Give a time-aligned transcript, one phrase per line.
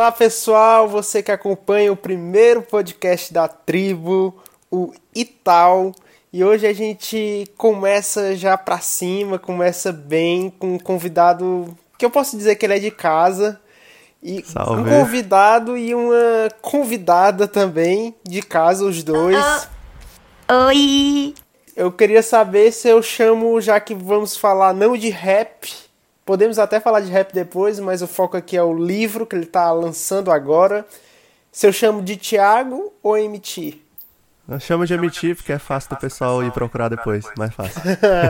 [0.00, 4.34] Olá pessoal, você que acompanha o primeiro podcast da tribo,
[4.70, 5.92] o Ital.
[6.32, 12.08] E hoje a gente começa já pra cima, começa bem com um convidado que eu
[12.08, 13.60] posso dizer que ele é de casa.
[14.22, 14.80] E Salve.
[14.80, 19.68] um convidado e uma convidada também de casa, os dois.
[20.66, 21.34] Oi!
[21.76, 25.70] Eu queria saber se eu chamo, já que vamos falar não de rap,
[26.30, 29.46] podemos até falar de rap depois, mas o foco aqui é o livro que ele
[29.46, 30.86] está lançando agora.
[31.50, 33.76] Se eu chamo de Thiago ou MT?
[34.60, 37.82] Chama de emitir porque é fácil do pessoal ir procurar depois, mais fácil.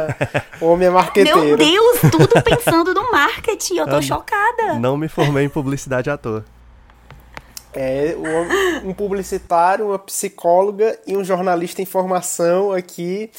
[0.63, 1.45] o homem é marqueteiro.
[1.45, 4.75] Meu Deus, tudo pensando no marketing, eu tô Ah, chocada.
[4.79, 6.43] Não me formei em publicidade à toa.
[7.75, 8.17] É
[8.83, 13.31] um publicitário, uma psicóloga e um jornalista em formação aqui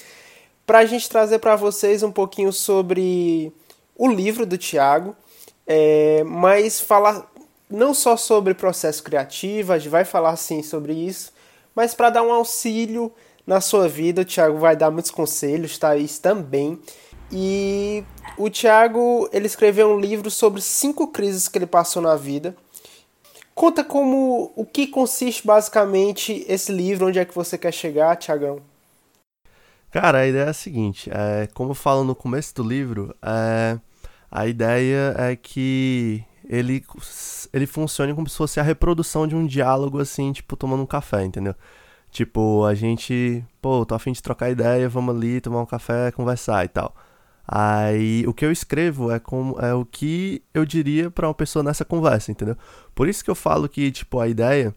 [0.68, 3.52] para a gente trazer para vocês um pouquinho sobre
[4.02, 5.16] o livro do Tiago,
[5.67, 7.31] é, mas falar
[7.69, 11.31] não só sobre processo criativo, a gente vai falar sim sobre isso,
[11.75, 13.13] mas para dar um auxílio
[13.45, 16.79] na sua vida, o Tiago vai dar muitos conselhos, Thaís também.
[17.31, 18.03] E
[18.39, 22.55] o Tiago, ele escreveu um livro sobre cinco crises que ele passou na vida.
[23.53, 28.61] Conta como o que consiste basicamente esse livro, onde é que você quer chegar, Tiagão?
[29.91, 33.77] Cara, a ideia é a seguinte, é, como eu falo no começo do livro, é,
[34.32, 36.84] a ideia é que ele,
[37.54, 41.24] ele funcione como se fosse a reprodução de um diálogo, assim, tipo, tomando um café,
[41.24, 41.54] entendeu?
[42.10, 46.66] Tipo, a gente, pô, tô afim de trocar ideia, vamos ali tomar um café, conversar
[46.66, 46.96] e tal.
[47.48, 51.64] Aí, o que eu escrevo é, como, é o que eu diria pra uma pessoa
[51.64, 52.56] nessa conversa, entendeu?
[52.96, 54.74] Por isso que eu falo que, tipo, a ideia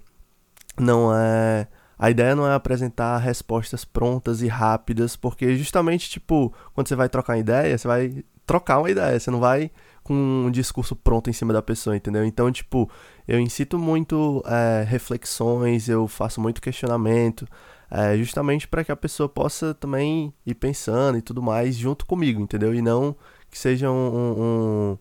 [0.79, 1.69] não é...
[1.97, 7.09] A ideia não é apresentar respostas prontas e rápidas, porque justamente, tipo, quando você vai
[7.09, 9.70] trocar ideia, você vai trocar uma ideia, você não vai
[10.03, 12.25] com um discurso pronto em cima da pessoa, entendeu?
[12.25, 12.91] Então, tipo,
[13.27, 17.48] eu incito muito é, reflexões, eu faço muito questionamento,
[17.91, 22.41] é, justamente para que a pessoa possa também ir pensando e tudo mais junto comigo,
[22.41, 22.74] entendeu?
[22.74, 23.17] E não
[23.51, 24.98] que seja um, um,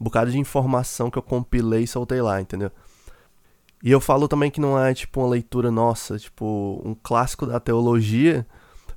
[0.00, 2.70] um bocado de informação que eu compilei e soltei lá, entendeu?
[3.82, 7.60] E eu falo também que não é tipo uma leitura nossa, tipo um clássico da
[7.60, 8.46] teologia,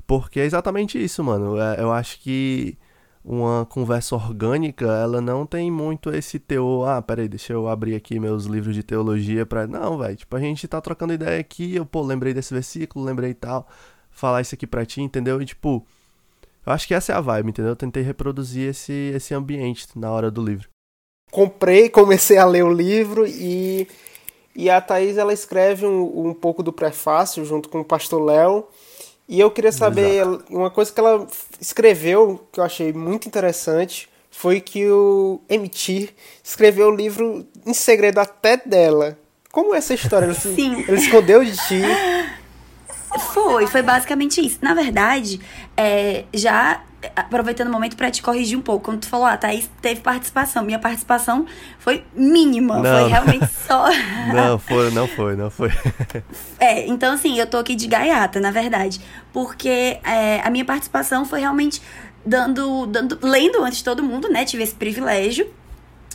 [0.08, 1.60] porque é exatamente isso, mano.
[1.60, 2.78] É, eu acho que
[3.28, 6.88] uma conversa orgânica, ela não tem muito esse teor.
[6.88, 9.68] Ah, peraí, deixa eu abrir aqui meus livros de teologia pra.
[9.68, 10.16] Não, velho.
[10.16, 13.68] Tipo, a gente tá trocando ideia aqui, eu, pô, lembrei desse versículo, lembrei tal.
[14.10, 15.42] Falar isso aqui pra ti, entendeu?
[15.42, 15.86] E, tipo,
[16.66, 17.72] eu acho que essa é a vibe, entendeu?
[17.72, 20.70] Eu tentei reproduzir esse, esse ambiente na hora do livro.
[21.30, 23.90] Comprei, comecei a ler o livro e,
[24.56, 28.66] e a Thaís ela escreve um, um pouco do prefácio junto com o pastor Léo.
[29.28, 31.28] E eu queria saber, uma coisa que ela
[31.60, 36.10] escreveu, que eu achei muito interessante, foi que o MT
[36.44, 39.18] escreveu o livro em segredo até dela.
[39.52, 40.28] Como é essa história?
[40.28, 40.86] Ele, Sim.
[40.88, 41.82] ele escondeu de ti.
[43.34, 44.60] Foi, foi basicamente isso.
[44.62, 45.42] Na verdade,
[45.76, 46.84] é, já
[47.16, 50.64] aproveitando o momento pra te corrigir um pouco, quando tu falou, ah, Thaís teve participação.
[50.66, 51.46] Minha participação
[51.80, 52.84] foi mínima, Não.
[53.02, 53.86] foi realmente só.
[54.34, 55.70] Não, foi, não foi, não foi.
[56.60, 59.00] É, então assim, eu tô aqui de gaiata, na verdade.
[59.32, 61.82] Porque é, a minha participação foi realmente
[62.26, 63.20] dando, dando.
[63.22, 64.44] lendo antes de todo mundo, né?
[64.44, 65.48] Tive esse privilégio.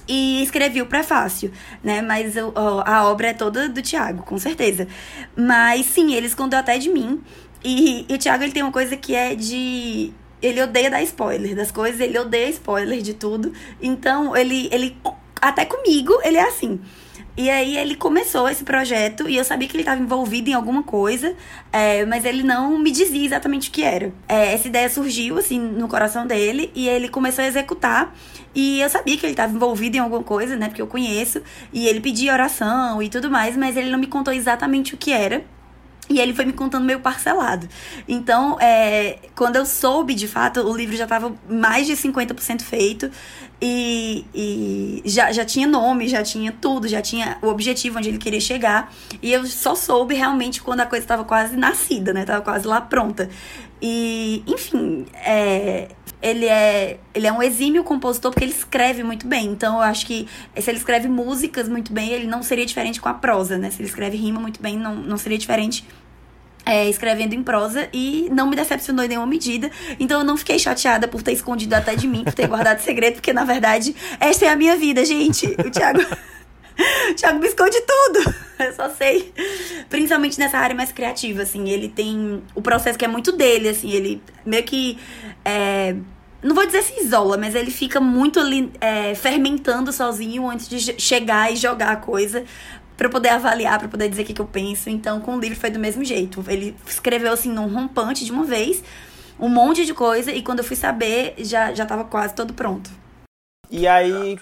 [0.08, 2.02] E escrevi o prefácio, né?
[2.02, 2.52] Mas o-
[2.84, 4.88] a obra é toda do Tiago, com certeza.
[5.36, 7.20] Mas sim, ele escondeu até de mim.
[7.62, 10.12] E, e o Tiago, ele tem uma coisa que é de.
[10.42, 13.52] Ele odeia dar spoiler das coisas, ele odeia spoiler de tudo.
[13.80, 14.96] Então, ele, ele.
[15.40, 16.80] Até comigo, ele é assim.
[17.34, 20.82] E aí ele começou esse projeto e eu sabia que ele estava envolvido em alguma
[20.82, 21.34] coisa,
[21.72, 24.12] é, mas ele não me dizia exatamente o que era.
[24.28, 28.14] É, essa ideia surgiu assim no coração dele e ele começou a executar.
[28.54, 30.68] E eu sabia que ele estava envolvido em alguma coisa, né?
[30.68, 31.40] Porque eu conheço.
[31.72, 35.10] E ele pedia oração e tudo mais, mas ele não me contou exatamente o que
[35.10, 35.42] era.
[36.12, 37.66] E ele foi me contando meio parcelado.
[38.06, 43.10] Então, é, quando eu soube, de fato, o livro já estava mais de 50% feito.
[43.64, 48.18] E, e já, já tinha nome, já tinha tudo, já tinha o objetivo onde ele
[48.18, 48.92] queria chegar.
[49.22, 52.26] E eu só soube realmente quando a coisa estava quase nascida, né?
[52.26, 53.30] Tava quase lá pronta.
[53.80, 55.88] E, enfim, é,
[56.22, 59.46] ele é, ele é um exímio compositor porque ele escreve muito bem.
[59.46, 63.08] Então, eu acho que se ele escreve músicas muito bem, ele não seria diferente com
[63.08, 63.70] a prosa, né?
[63.70, 65.84] Se ele escreve rima muito bem, não, não seria diferente
[66.64, 69.70] é, escrevendo em prosa e não me decepcionou em nenhuma medida.
[69.98, 73.14] Então eu não fiquei chateada por ter escondido até de mim, por ter guardado segredo,
[73.14, 75.46] porque na verdade esta é a minha vida, gente.
[75.46, 76.00] O Thiago.
[77.10, 78.34] o Thiago me esconde tudo.
[78.58, 79.32] Eu só sei.
[79.88, 81.68] Principalmente nessa área mais criativa, assim.
[81.68, 83.90] Ele tem o processo que é muito dele, assim.
[83.90, 84.98] Ele meio que.
[85.44, 85.96] É,
[86.42, 91.00] não vou dizer se isola, mas ele fica muito ali é, fermentando sozinho antes de
[91.00, 92.44] chegar e jogar a coisa
[92.96, 94.88] para poder avaliar, para poder dizer o que, que eu penso.
[94.88, 96.44] Então, com o livro foi do mesmo jeito.
[96.48, 98.82] Ele escreveu assim num rompante de uma vez,
[99.38, 102.90] um monte de coisa, e quando eu fui saber, já, já tava quase todo pronto.
[103.70, 104.38] E aí,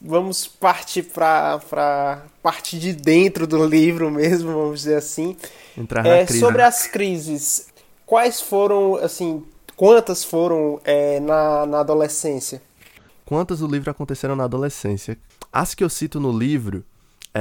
[0.00, 5.36] vamos partir para para parte de dentro do livro mesmo, vamos dizer assim.
[5.76, 6.40] Entrar na é, crise.
[6.40, 7.68] sobre as crises,
[8.04, 9.44] quais foram, assim,
[9.76, 12.60] quantas foram é, na, na adolescência?
[13.24, 15.18] Quantas do livro aconteceram na adolescência?
[15.52, 16.84] As que eu cito no livro,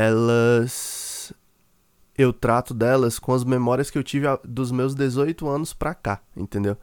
[0.05, 1.33] elas.
[2.17, 6.19] Eu trato delas com as memórias que eu tive dos meus 18 anos pra cá,
[6.35, 6.75] entendeu?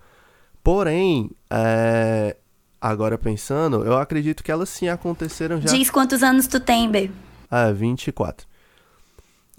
[0.62, 2.36] Porém, é,
[2.80, 5.68] agora pensando, eu acredito que elas sim aconteceram já.
[5.68, 7.10] Diz quantos anos tu tem, B.
[7.50, 8.46] Ah, 24.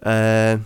[0.01, 0.59] É,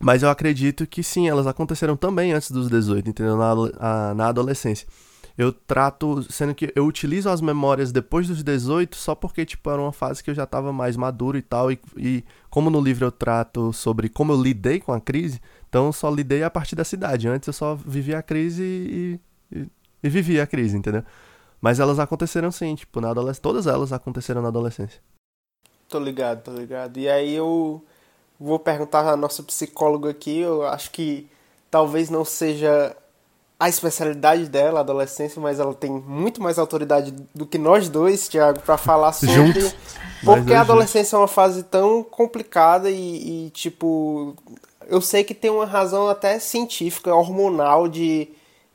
[0.00, 3.36] mas eu acredito que sim, elas aconteceram também antes dos 18, entendeu?
[3.36, 4.88] Na, na adolescência.
[5.36, 9.80] Eu trato, sendo que eu utilizo as memórias depois dos 18 só porque, tipo, era
[9.80, 11.72] uma fase que eu já tava mais maduro e tal.
[11.72, 15.86] E, e como no livro eu trato sobre como eu lidei com a crise, então
[15.86, 17.28] eu só lidei a partir da cidade.
[17.28, 19.20] Antes eu só vivia a crise e,
[19.50, 19.66] e,
[20.02, 21.02] e vivia a crise, entendeu?
[21.60, 23.42] Mas elas aconteceram sim, tipo, na adolescência.
[23.42, 25.00] Todas elas aconteceram na adolescência.
[25.88, 26.98] Tô ligado, tô ligado.
[26.98, 27.84] E aí eu
[28.38, 31.28] vou perguntar à nossa psicóloga aqui, eu acho que
[31.70, 32.96] talvez não seja
[33.62, 38.26] a especialidade dela, a adolescência, mas ela tem muito mais autoridade do que nós dois,
[38.26, 39.60] Thiago, para falar sobre.
[39.60, 39.72] Juntos.
[40.24, 44.34] Porque a adolescência é uma fase tão complicada e, e, tipo,
[44.88, 48.28] eu sei que tem uma razão até científica, hormonal, de,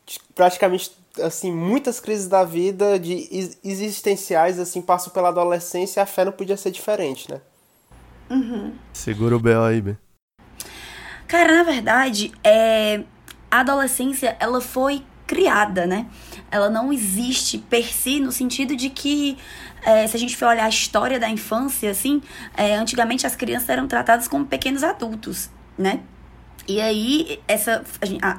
[0.06, 0.89] de praticamente
[1.22, 3.28] assim, muitas crises da vida de
[3.66, 7.42] existenciais assim passam pela adolescência e a fé não podia ser diferente, né?
[8.30, 8.74] Uhum.
[8.94, 9.63] Segura o B.O.
[9.63, 9.98] aí, B.
[11.28, 13.04] Cara, na verdade, é...
[13.49, 16.05] a adolescência, ela foi criada, né?
[16.49, 19.38] Ela não existe per si no sentido de que,
[19.83, 22.21] é, se a gente for olhar a história da infância, assim,
[22.55, 25.99] é, antigamente as crianças eram tratadas como pequenos adultos, né?
[26.67, 27.83] E aí, essa,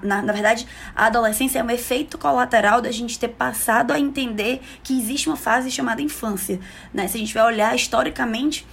[0.03, 4.61] na, na verdade, a adolescência é um efeito colateral da gente ter passado a entender
[4.83, 6.61] que existe uma fase chamada infância.
[6.93, 7.09] Né?
[7.09, 8.67] Se a gente vai olhar historicamente,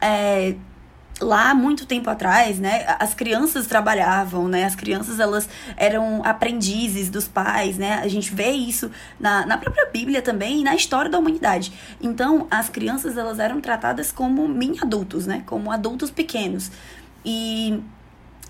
[0.00, 0.54] é,
[1.22, 7.28] lá muito tempo atrás, né, as crianças trabalhavam, né, as crianças elas eram aprendizes dos
[7.28, 11.18] pais, né, a gente vê isso na, na própria Bíblia também e na história da
[11.18, 11.72] humanidade.
[12.00, 16.70] Então, as crianças elas eram tratadas como mini adultos, né, como adultos pequenos.
[17.24, 17.82] E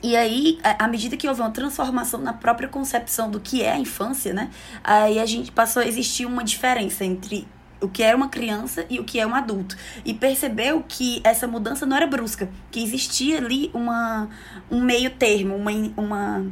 [0.02, 3.78] e aí, à medida que houve uma transformação na própria concepção do que é a
[3.78, 4.50] infância, né?
[4.82, 7.46] Aí a gente passou a existir uma diferença entre
[7.82, 9.76] o que era uma criança e o que é um adulto.
[10.04, 14.28] E percebeu que essa mudança não era brusca, que existia ali uma,
[14.70, 16.46] um meio termo, uma, uma,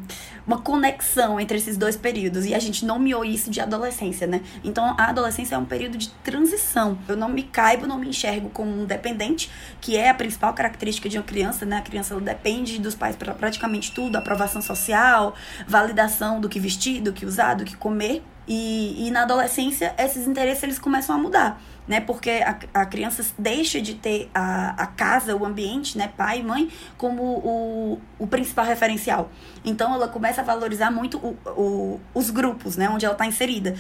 [0.46, 2.44] uma conexão entre esses dois períodos.
[2.44, 4.40] E a gente nomeou isso de adolescência, né?
[4.64, 6.98] Então a adolescência é um período de transição.
[7.08, 9.50] Eu não me caibo, não me enxergo como um dependente,
[9.80, 11.78] que é a principal característica de uma criança, né?
[11.78, 15.34] A criança depende dos pais para praticamente tudo, aprovação social,
[15.66, 18.22] validação do que vestir, do que usar, do que comer.
[18.46, 22.00] E, e na adolescência, esses interesses eles começam a mudar, né?
[22.00, 26.10] Porque a, a criança deixa de ter a, a casa, o ambiente, né?
[26.16, 29.30] Pai e mãe, como o, o principal referencial.
[29.64, 32.88] Então, ela começa a valorizar muito o, o, os grupos, né?
[32.88, 33.76] Onde ela está inserida.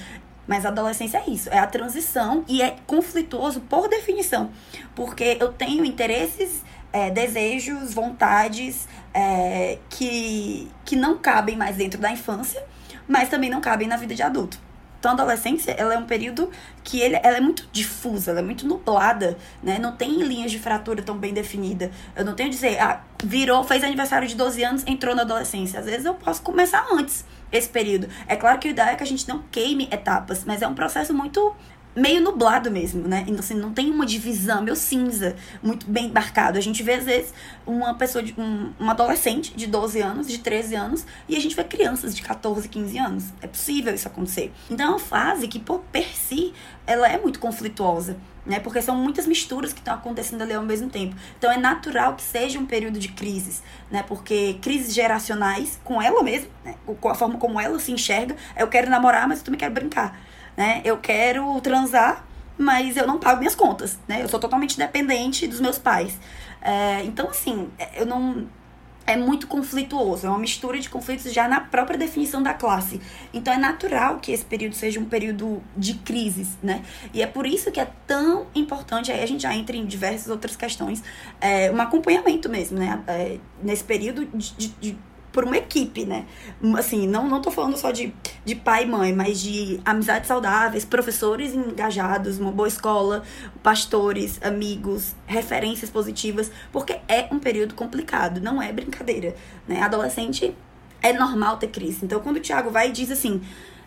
[0.46, 4.50] Mas a adolescência é isso, é a transição e é conflituoso por definição.
[4.96, 12.10] Porque eu tenho interesses, é, desejos, vontades é, que, que não cabem mais dentro da
[12.10, 12.60] infância
[13.10, 14.56] mas também não cabem na vida de adulto.
[15.00, 16.50] Então, a adolescência, ela é um período
[16.84, 19.78] que ele, ela é muito difusa, ela é muito nublada, né?
[19.78, 21.90] Não tem linhas de fratura tão bem definida.
[22.14, 25.80] Eu não tenho que dizer, ah, virou, fez aniversário de 12 anos, entrou na adolescência.
[25.80, 28.08] Às vezes eu posso começar antes esse período.
[28.28, 30.74] É claro que o ideal é que a gente não queime etapas, mas é um
[30.74, 31.54] processo muito
[31.94, 33.24] meio nublado mesmo, né?
[33.26, 36.56] Então, assim, não tem uma divisão, meio cinza, muito bem marcado.
[36.56, 37.34] A gente vê, às vezes,
[37.66, 41.56] uma pessoa, de, um, uma adolescente de 12 anos, de 13 anos, e a gente
[41.56, 43.24] vê crianças de 14, 15 anos.
[43.40, 44.52] É possível isso acontecer.
[44.70, 45.82] Então, é uma fase que, por
[46.14, 46.52] si,
[46.86, 48.16] ela é muito conflituosa,
[48.46, 48.60] né?
[48.60, 51.16] Porque são muitas misturas que estão acontecendo ali ao mesmo tempo.
[51.38, 54.02] Então, é natural que seja um período de crises, né?
[54.02, 56.76] Porque crises geracionais, com ela mesma, né?
[57.00, 60.29] com a forma como ela se enxerga, eu quero namorar, mas eu também quero brincar
[60.56, 60.80] né?
[60.84, 62.24] Eu quero transar,
[62.56, 64.22] mas eu não pago minhas contas, né?
[64.22, 66.18] Eu sou totalmente dependente dos meus pais.
[66.60, 68.46] É, então, assim, eu não.
[69.06, 73.00] É muito conflituoso, é uma mistura de conflitos já na própria definição da classe.
[73.34, 76.82] Então é natural que esse período seja um período de crises, né?
[77.12, 80.28] E é por isso que é tão importante, aí a gente já entra em diversas
[80.28, 81.02] outras questões,
[81.40, 83.02] é, um acompanhamento mesmo, né?
[83.08, 84.98] É, nesse período de, de, de
[85.32, 86.26] por uma equipe, né?
[86.78, 88.12] Assim, não, não tô falando só de,
[88.44, 93.22] de pai e mãe, mas de amizades saudáveis, professores engajados, uma boa escola,
[93.62, 99.34] pastores, amigos, referências positivas, porque é um período complicado, não é brincadeira,
[99.66, 99.80] né?
[99.82, 100.54] Adolescente
[101.02, 102.04] é normal ter crise.
[102.04, 103.40] Então, quando o Thiago vai e diz assim,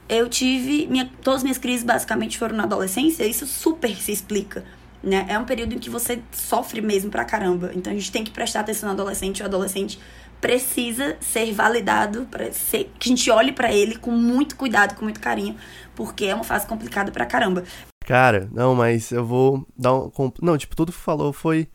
[0.09, 4.63] eu tive, minha, todas as minhas crises basicamente foram na adolescência, isso super se explica.
[5.01, 5.25] Né?
[5.27, 7.71] É um período em que você sofre mesmo pra caramba.
[7.75, 9.41] Então a gente tem que prestar atenção no adolescente.
[9.41, 9.99] O adolescente
[10.43, 15.05] precisa ser validado, para ser, que a gente olhe para ele com muito cuidado, com
[15.05, 15.55] muito carinho,
[15.95, 17.63] porque é uma fase complicada pra caramba.
[18.01, 20.11] Cara, não, mas eu vou dar um.
[20.41, 21.69] Não, tipo, tudo que falou foi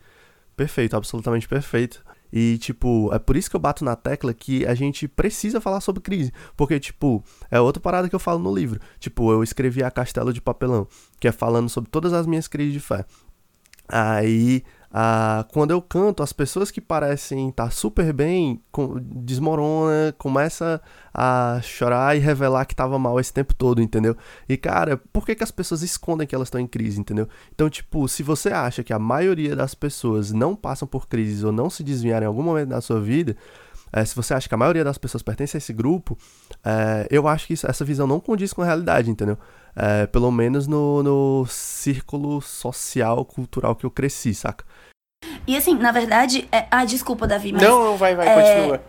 [0.55, 2.05] perfeito, absolutamente perfeito.
[2.31, 5.81] E, tipo, é por isso que eu bato na tecla que a gente precisa falar
[5.81, 6.31] sobre crise.
[6.55, 8.79] Porque, tipo, é outra parada que eu falo no livro.
[8.99, 10.87] Tipo, eu escrevi a Castelo de Papelão,
[11.19, 13.03] que é falando sobre todas as minhas crises de fé.
[13.87, 20.81] Aí ah, quando eu canto, as pessoas que parecem estar super bem com, desmorona, começa
[21.13, 24.17] a chorar e revelar que estava mal esse tempo todo, entendeu?
[24.47, 27.27] E cara, por que, que as pessoas escondem que elas estão em crise, entendeu?
[27.53, 31.51] Então, tipo, se você acha que a maioria das pessoas não passam por crises ou
[31.51, 33.37] não se desviaram em algum momento da sua vida,
[33.91, 36.17] é, se você acha que a maioria das pessoas pertence a esse grupo,
[36.63, 39.37] é, eu acho que isso, essa visão não condiz com a realidade, entendeu?
[39.75, 44.65] É, pelo menos no, no círculo social, cultural que eu cresci, saca?
[45.49, 46.67] E assim, na verdade, é...
[46.69, 47.61] ah, desculpa, Davi, mas.
[47.61, 48.35] Não, não, vai, vai, é...
[48.35, 48.83] continua.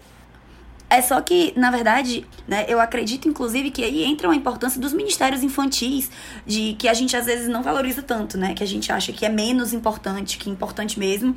[0.90, 4.92] É só que, na verdade, né, eu acredito, inclusive, que aí entra a importância dos
[4.92, 6.10] ministérios infantis,
[6.44, 8.54] de que a gente às vezes não valoriza tanto, né?
[8.54, 11.36] Que a gente acha que é menos importante, que é importante mesmo,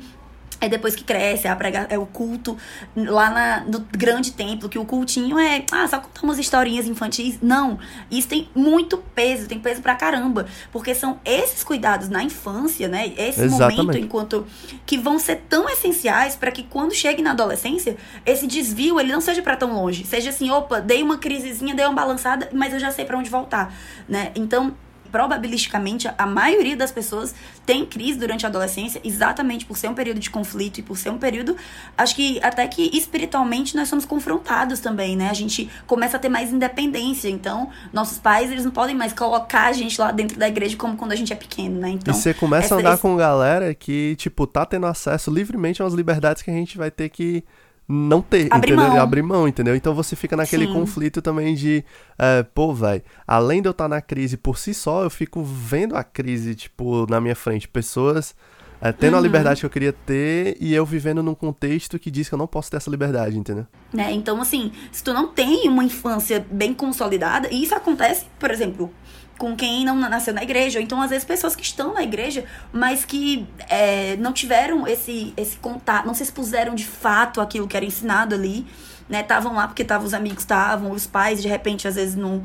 [0.64, 2.56] é depois que cresce, a prega, é o culto
[2.96, 7.38] lá na, no grande templo, que o cultinho é, ah, só contamos historinhas infantis.
[7.42, 7.78] Não,
[8.10, 10.46] isso tem muito peso, tem peso pra caramba.
[10.72, 13.12] Porque são esses cuidados na infância, né?
[13.16, 13.76] Esse Exatamente.
[13.76, 14.46] momento enquanto
[14.86, 19.20] que vão ser tão essenciais para que quando chegue na adolescência, esse desvio ele não
[19.20, 20.04] seja para tão longe.
[20.04, 23.30] Seja assim, opa, dei uma crisezinha, dei uma balançada, mas eu já sei para onde
[23.30, 23.74] voltar,
[24.08, 24.32] né?
[24.34, 24.74] Então,
[25.14, 27.32] probabilisticamente a maioria das pessoas
[27.64, 31.10] tem crise durante a adolescência, exatamente por ser um período de conflito e por ser
[31.10, 31.56] um período,
[31.96, 35.30] acho que até que espiritualmente nós somos confrontados também, né?
[35.30, 39.68] A gente começa a ter mais independência, então nossos pais, eles não podem mais colocar
[39.68, 41.90] a gente lá dentro da igreja como quando a gente é pequeno, né?
[41.90, 43.02] Então, e você começa essa, a andar esse...
[43.02, 46.90] com galera que, tipo, tá tendo acesso livremente a umas liberdades que a gente vai
[46.90, 47.44] ter que
[47.88, 48.90] não ter, abrir entendeu?
[48.90, 49.00] Mão.
[49.00, 49.76] Abrir mão, entendeu?
[49.76, 50.72] Então você fica naquele Sim.
[50.72, 51.84] conflito também de,
[52.18, 55.42] é, pô, velho, além de eu estar tá na crise por si só, eu fico
[55.42, 57.68] vendo a crise, tipo, na minha frente.
[57.68, 58.34] Pessoas
[58.80, 59.18] é, tendo uhum.
[59.18, 62.38] a liberdade que eu queria ter e eu vivendo num contexto que diz que eu
[62.38, 63.66] não posso ter essa liberdade, entendeu?
[63.92, 64.12] Né?
[64.12, 68.92] Então, assim, se tu não tem uma infância bem consolidada, e isso acontece, por exemplo,
[69.38, 72.44] com quem não nasceu na igreja, ou então às vezes pessoas que estão na igreja,
[72.72, 77.76] mas que é, não tiveram esse, esse contato, não se expuseram de fato aquilo que
[77.76, 78.66] era ensinado ali,
[79.08, 79.20] né?
[79.20, 82.44] Estavam lá porque estavam os amigos, estavam, os pais de repente às vezes não,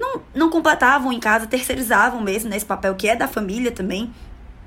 [0.00, 4.12] não, não completavam em casa, terceirizavam mesmo né, papel que é da família também.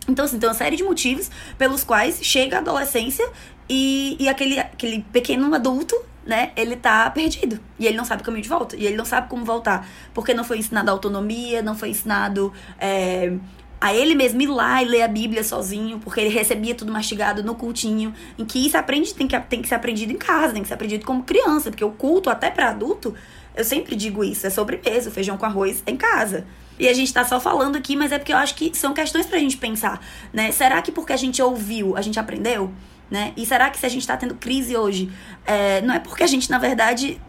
[0.07, 3.27] Então, assim, tem uma série de motivos pelos quais chega a adolescência
[3.67, 5.95] e, e aquele, aquele pequeno adulto
[6.27, 7.60] né, ele tá perdido.
[7.79, 8.75] E ele não sabe o caminho de volta.
[8.75, 9.88] E ele não sabe como voltar.
[10.13, 13.34] Porque não foi ensinado autonomia, não foi ensinado é,
[13.79, 17.41] a ele mesmo ir lá e ler a Bíblia sozinho, porque ele recebia tudo mastigado
[17.41, 18.13] no cultinho.
[18.38, 20.74] Em que isso aprende, tem que, tem que ser aprendido em casa, tem que ser
[20.74, 21.72] aprendido como criança.
[21.72, 23.15] Porque o culto, até para adulto,
[23.55, 26.46] eu sempre digo isso, é sobremesa, feijão com arroz em casa.
[26.77, 29.25] E a gente tá só falando aqui, mas é porque eu acho que são questões
[29.25, 30.00] pra gente pensar,
[30.31, 30.51] né?
[30.51, 32.72] Será que porque a gente ouviu, a gente aprendeu?
[33.09, 33.33] Né?
[33.37, 35.09] E será que se a gente está tendo crise hoje,
[35.45, 37.21] é, não é porque a gente, na verdade,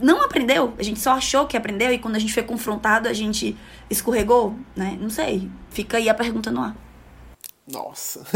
[0.00, 0.74] não aprendeu?
[0.78, 3.56] A gente só achou que aprendeu e quando a gente foi confrontado, a gente
[3.88, 4.54] escorregou?
[4.76, 4.98] Né?
[5.00, 5.50] Não sei.
[5.70, 6.76] Fica aí a pergunta no ar.
[7.66, 8.26] Nossa.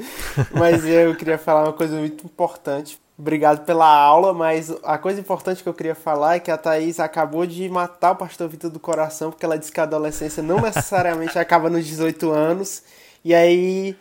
[0.52, 2.98] mas eu queria falar uma coisa muito importante.
[3.18, 7.00] Obrigado pela aula, mas a coisa importante que eu queria falar é que a Thaís
[7.00, 10.60] acabou de matar o pastor Vitor do coração, porque ela disse que a adolescência não
[10.60, 12.82] necessariamente acaba nos 18 anos.
[13.24, 13.96] E aí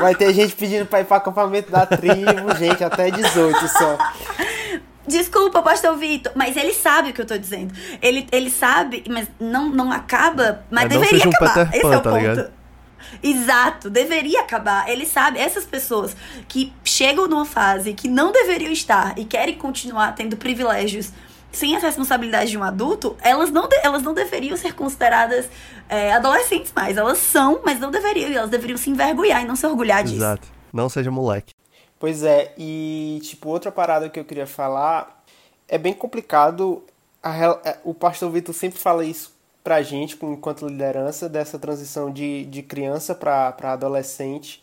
[0.00, 3.98] Vai ter gente pedindo pra ir pro acampamento da tribo, gente, até 18 só.
[5.06, 7.74] Desculpa, pastor Vitor, mas ele sabe o que eu tô dizendo.
[8.00, 11.66] Ele, ele sabe, mas não, não acaba, mas é, deveria acabar.
[11.66, 12.16] Um Esse é o tá ponto.
[12.16, 12.50] Ligado?
[13.22, 14.88] Exato, deveria acabar.
[14.88, 16.16] Ele sabe, essas pessoas
[16.48, 21.12] que chegam numa fase que não deveriam estar e querem continuar tendo privilégios
[21.54, 25.48] sem as responsabilidades de um adulto, elas não, de, elas não deveriam ser consideradas
[25.88, 26.96] é, adolescentes mais.
[26.96, 28.30] Elas são, mas não deveriam.
[28.32, 30.16] Elas deveriam se envergonhar e não se orgulhar disso.
[30.16, 30.48] Exato.
[30.72, 31.54] Não seja moleque.
[31.98, 35.24] Pois é, e tipo, outra parada que eu queria falar
[35.68, 36.82] é bem complicado.
[37.22, 39.32] A, é, o pastor Vitor sempre fala isso
[39.62, 44.62] pra gente, enquanto liderança, dessa transição de, de criança para adolescente,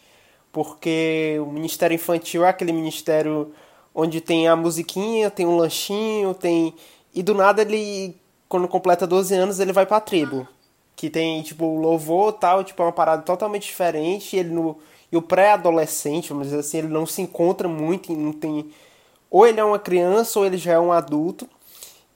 [0.51, 3.51] porque o ministério infantil é aquele ministério
[3.93, 6.73] onde tem a musiquinha, tem um lanchinho, tem.
[7.13, 8.15] E do nada ele,
[8.47, 10.47] quando completa 12 anos, ele vai pra tribo.
[10.95, 14.35] Que tem, tipo, louvor tal, tipo, é uma parada totalmente diferente.
[14.35, 14.77] E ele no.
[15.11, 18.71] E o pré-adolescente, vamos dizer assim, ele não se encontra muito, não tem.
[19.29, 21.49] Ou ele é uma criança ou ele já é um adulto.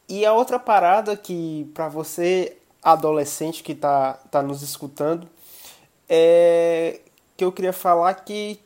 [0.08, 5.28] E a outra parada que, para você, adolescente que tá, tá nos escutando,
[6.08, 7.02] é
[7.36, 8.60] que eu queria falar que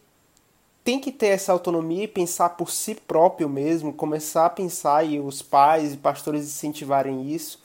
[0.90, 5.20] tem que ter essa autonomia e pensar por si próprio mesmo, começar a pensar e
[5.20, 7.62] os pais e pastores incentivarem isso.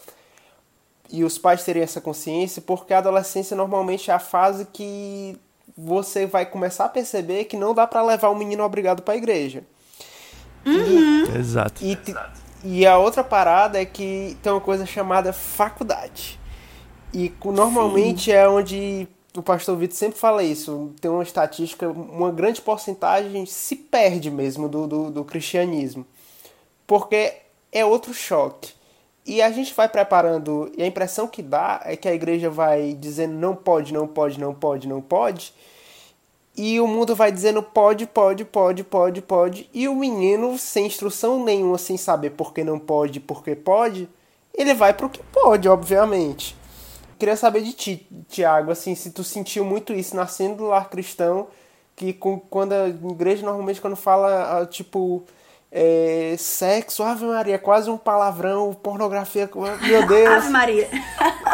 [1.10, 5.38] E os pais terem essa consciência, porque a adolescência normalmente é a fase que
[5.74, 9.16] você vai começar a perceber que não dá para levar o menino obrigado para a
[9.16, 9.64] igreja.
[10.66, 11.24] Uhum.
[11.24, 11.82] E, Exato.
[11.82, 11.98] E,
[12.62, 16.38] e a outra parada é que tem uma coisa chamada faculdade.
[17.10, 18.32] E normalmente Sim.
[18.32, 23.74] é onde o pastor Vitor sempre fala isso, tem uma estatística, uma grande porcentagem se
[23.74, 26.06] perde mesmo do, do, do, cristianismo.
[26.86, 27.34] Porque
[27.72, 28.72] é outro choque.
[29.26, 32.92] E a gente vai preparando, e a impressão que dá é que a igreja vai
[32.92, 35.52] dizendo não pode, não pode, não pode, não pode.
[36.56, 39.68] E o mundo vai dizendo pode, pode, pode, pode, pode.
[39.74, 44.08] E o menino, sem instrução nenhuma, sem saber por que não pode, por que pode,
[44.54, 46.54] ele vai pro que pode, obviamente.
[47.18, 51.48] Queria saber de ti, Tiago, assim, se tu sentiu muito isso nascendo do lar cristão,
[51.94, 55.24] que com, quando a igreja normalmente quando fala, ah, tipo,
[55.70, 59.50] é, sexo, Ave Maria, quase um palavrão, pornografia,
[59.82, 60.28] meu Deus.
[60.28, 60.88] Ave Maria.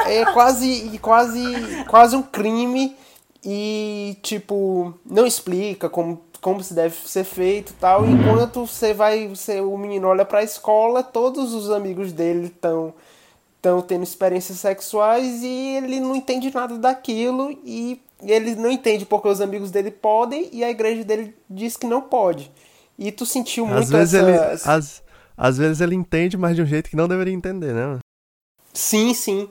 [0.07, 1.43] É quase, quase,
[1.89, 2.97] quase um crime
[3.45, 8.05] e, tipo, não explica como, como se deve ser feito tal.
[8.07, 12.93] Enquanto você vai, você, o menino olha pra escola, todos os amigos dele estão
[13.61, 19.29] estão tendo experiências sexuais e ele não entende nada daquilo e ele não entende porque
[19.29, 22.51] os amigos dele podem e a igreja dele diz que não pode.
[22.99, 24.29] E tu sentiu muito às vezes essa...
[24.29, 25.03] Ele, às,
[25.37, 27.99] às vezes ele entende, mas de um jeito que não deveria entender, né?
[28.73, 29.49] Sim, sim.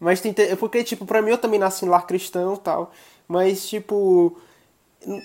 [0.00, 2.90] Mas tem, porque, tipo, pra mim eu também nasci em lar cristão e tal.
[3.28, 4.36] Mas, tipo,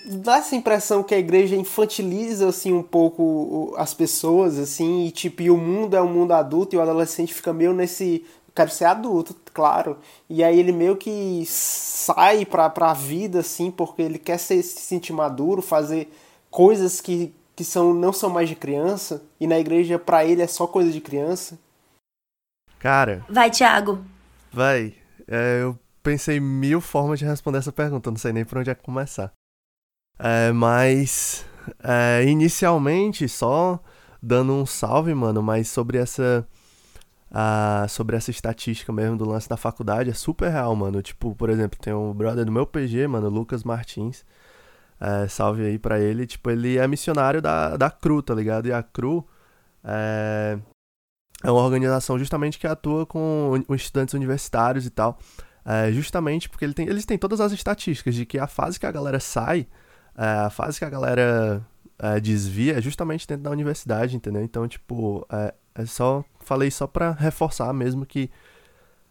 [0.06, 5.42] dá essa impressão que a igreja infantiliza assim um pouco as pessoas assim e tipo
[5.42, 8.86] e o mundo é um mundo adulto e o adolescente fica meio nesse quero ser
[8.86, 9.98] adulto claro.
[10.30, 14.82] E aí ele meio que sai para a vida assim porque ele quer ser, se
[14.82, 16.12] sentir maduro fazer
[16.50, 20.48] coisas que, que são não são mais de criança e na igreja para ele é
[20.48, 21.58] só coisa de criança.
[22.80, 24.04] Cara vai Thiago.
[24.52, 24.94] vai.
[25.28, 28.76] É, eu pensei mil formas de responder essa pergunta não sei nem por onde é
[28.76, 29.34] começar
[30.20, 31.46] é, mas,
[31.84, 33.80] é, inicialmente, só
[34.22, 36.48] dando um salve, mano, mas sobre essa.
[37.30, 41.02] Uh, sobre essa estatística mesmo do lance da faculdade, é super real, mano.
[41.02, 44.26] Tipo, por exemplo, tem um brother do meu PG, mano, Lucas Martins.
[45.00, 46.26] É, salve aí pra ele.
[46.26, 48.68] Tipo, ele é missionário da, da CRU, tá ligado?
[48.68, 49.28] E a CRU
[49.84, 50.58] é,
[51.44, 55.20] é uma organização justamente que atua com estudantes universitários e tal.
[55.66, 58.86] É, justamente porque ele tem, eles têm todas as estatísticas de que a fase que
[58.86, 59.68] a galera sai
[60.18, 61.64] a fase que a galera
[62.00, 64.44] é, desvia é justamente dentro da universidade, entendeu?
[64.44, 66.26] Então, tipo, é, é só.
[66.40, 68.30] Falei só pra reforçar mesmo que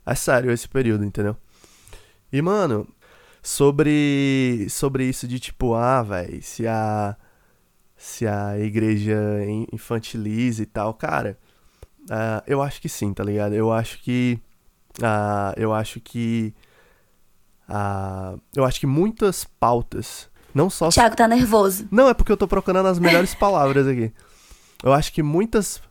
[0.04, 1.36] é sério esse período, entendeu?
[2.32, 2.88] E, mano,
[3.42, 7.16] sobre, sobre isso de tipo, ah, velho, se a.
[7.98, 9.16] Se a igreja
[9.72, 11.38] infantiliza e tal, cara,
[12.10, 13.54] uh, eu acho que sim, tá ligado?
[13.54, 14.38] Eu acho que.
[14.98, 16.54] Uh, eu acho que.
[17.68, 20.88] Uh, eu acho que muitas pautas não só.
[20.88, 21.86] Thiago tá nervoso.
[21.90, 24.10] Não, é porque eu tô procurando as melhores palavras aqui.
[24.82, 25.82] Eu acho que muitas.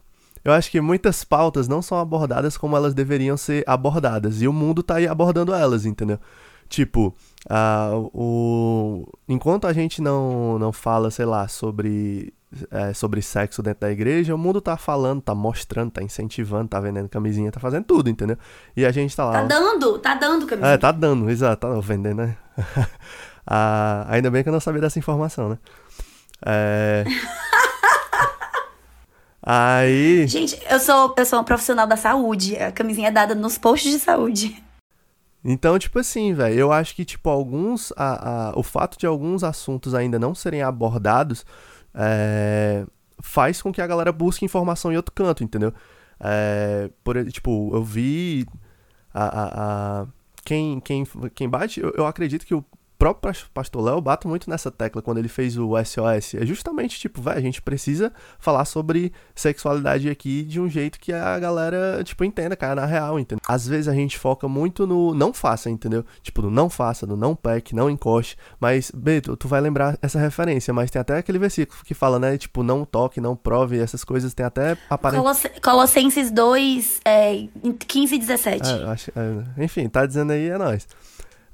[0.43, 4.41] Eu acho que muitas pautas não são abordadas como elas deveriam ser abordadas.
[4.41, 6.19] E o mundo tá aí abordando elas, entendeu?
[6.67, 7.15] Tipo,
[7.47, 9.07] uh, o...
[9.29, 12.33] enquanto a gente não, não fala, sei lá, sobre,
[12.71, 16.79] é, sobre sexo dentro da igreja, o mundo tá falando, tá mostrando, tá incentivando, tá
[16.79, 18.37] vendendo camisinha, tá fazendo tudo, entendeu?
[18.75, 19.33] E a gente tá lá.
[19.33, 20.73] Tá dando, tá dando camisinha.
[20.73, 22.37] É, tá dando, exato, tá vendendo, né?
[23.45, 25.57] Ah, ainda bem que eu não sabia dessa informação, né?
[26.45, 27.03] É...
[29.47, 30.27] Aí.
[30.27, 32.57] Gente, eu sou, eu sou uma profissional da saúde.
[32.57, 34.63] A camisinha é dada nos postos de saúde.
[35.43, 37.93] Então, tipo assim, velho, eu acho que, tipo, alguns.
[37.95, 41.45] A, a, o fato de alguns assuntos ainda não serem abordados
[41.93, 42.83] é,
[43.21, 45.71] faz com que a galera busque informação em outro canto, entendeu?
[46.19, 48.47] É, por, tipo, eu vi.
[49.13, 50.07] A, a, a,
[50.43, 51.05] quem, quem,
[51.35, 52.65] quem bate, eu, eu acredito que o
[52.97, 56.35] próprio pastor Léo bate muito nessa tecla quando ele fez o SOS.
[56.35, 61.11] É justamente tipo, velho, a gente precisa falar sobre sexualidade aqui de um jeito que
[61.11, 63.41] a galera, tipo, entenda, cara, na real, entendeu?
[63.47, 66.05] Às vezes a gente foca muito no não faça, entendeu?
[66.21, 68.37] Tipo, no não faça, no não peque, não encoste.
[68.59, 72.37] Mas, Beto, tu vai lembrar essa referência, mas tem até aquele versículo que fala, né?
[72.37, 75.21] Tipo, não toque, não prove, essas coisas tem até aparente.
[75.21, 77.47] Coloss Colossenses 2, é,
[77.87, 78.69] 15 e 17.
[78.69, 80.87] É, acho, é, enfim, tá dizendo aí, é nóis.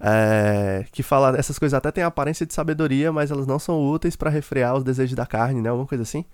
[0.04, 4.16] É, que fala essas coisas até têm aparência de sabedoria, mas elas não são úteis
[4.16, 5.70] para refrear os desejos da carne, né?
[5.70, 6.26] Alguma coisa assim?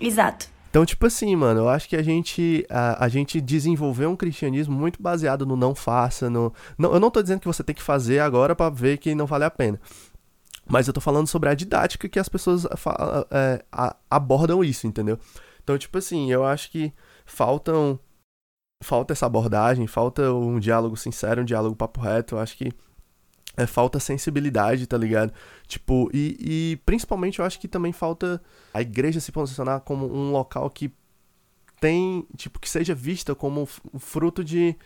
[0.00, 0.48] Exato.
[0.70, 4.74] Então, tipo assim, mano, eu acho que a gente, a, a gente desenvolveu um cristianismo
[4.74, 6.52] muito baseado no não faça, no...
[6.78, 9.26] Não, eu não tô dizendo que você tem que fazer agora para ver que não
[9.26, 9.78] vale a pena.
[10.66, 12.66] Mas eu tô falando sobre a didática que as pessoas
[13.30, 13.64] é,
[14.10, 15.18] abordam isso, entendeu?
[15.62, 16.92] Então, tipo assim, eu acho que
[17.24, 17.98] faltam...
[18.82, 22.34] Falta essa abordagem, falta um diálogo sincero, um diálogo papo reto.
[22.34, 22.70] Eu acho que
[23.56, 25.32] é, falta sensibilidade, tá ligado?
[25.66, 28.40] Tipo, e, e principalmente eu acho que também falta
[28.74, 30.92] a igreja se posicionar como um local que
[31.80, 33.66] tem, tipo, que seja vista como
[33.98, 34.76] fruto de,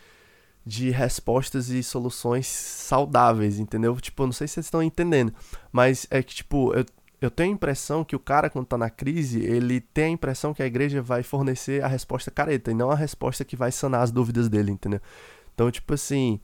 [0.65, 3.95] de respostas e soluções saudáveis, entendeu?
[3.99, 5.33] Tipo, não sei se vocês estão entendendo,
[5.71, 6.85] mas é que, tipo, eu,
[7.21, 10.53] eu tenho a impressão que o cara, quando tá na crise, ele tem a impressão
[10.53, 14.01] que a igreja vai fornecer a resposta careta e não a resposta que vai sanar
[14.01, 15.01] as dúvidas dele, entendeu?
[15.53, 16.39] Então, tipo assim,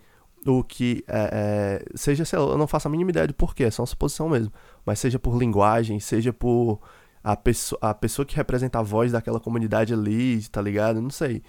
[0.47, 3.65] o que é, é, seja, sei lá, eu não faço a mínima ideia do porquê,
[3.65, 4.51] é só uma suposição mesmo,
[4.85, 6.79] mas seja por linguagem, seja por
[7.23, 11.01] a pessoa, a pessoa que representa a voz daquela comunidade ali, tá ligado?
[11.01, 11.43] Não sei.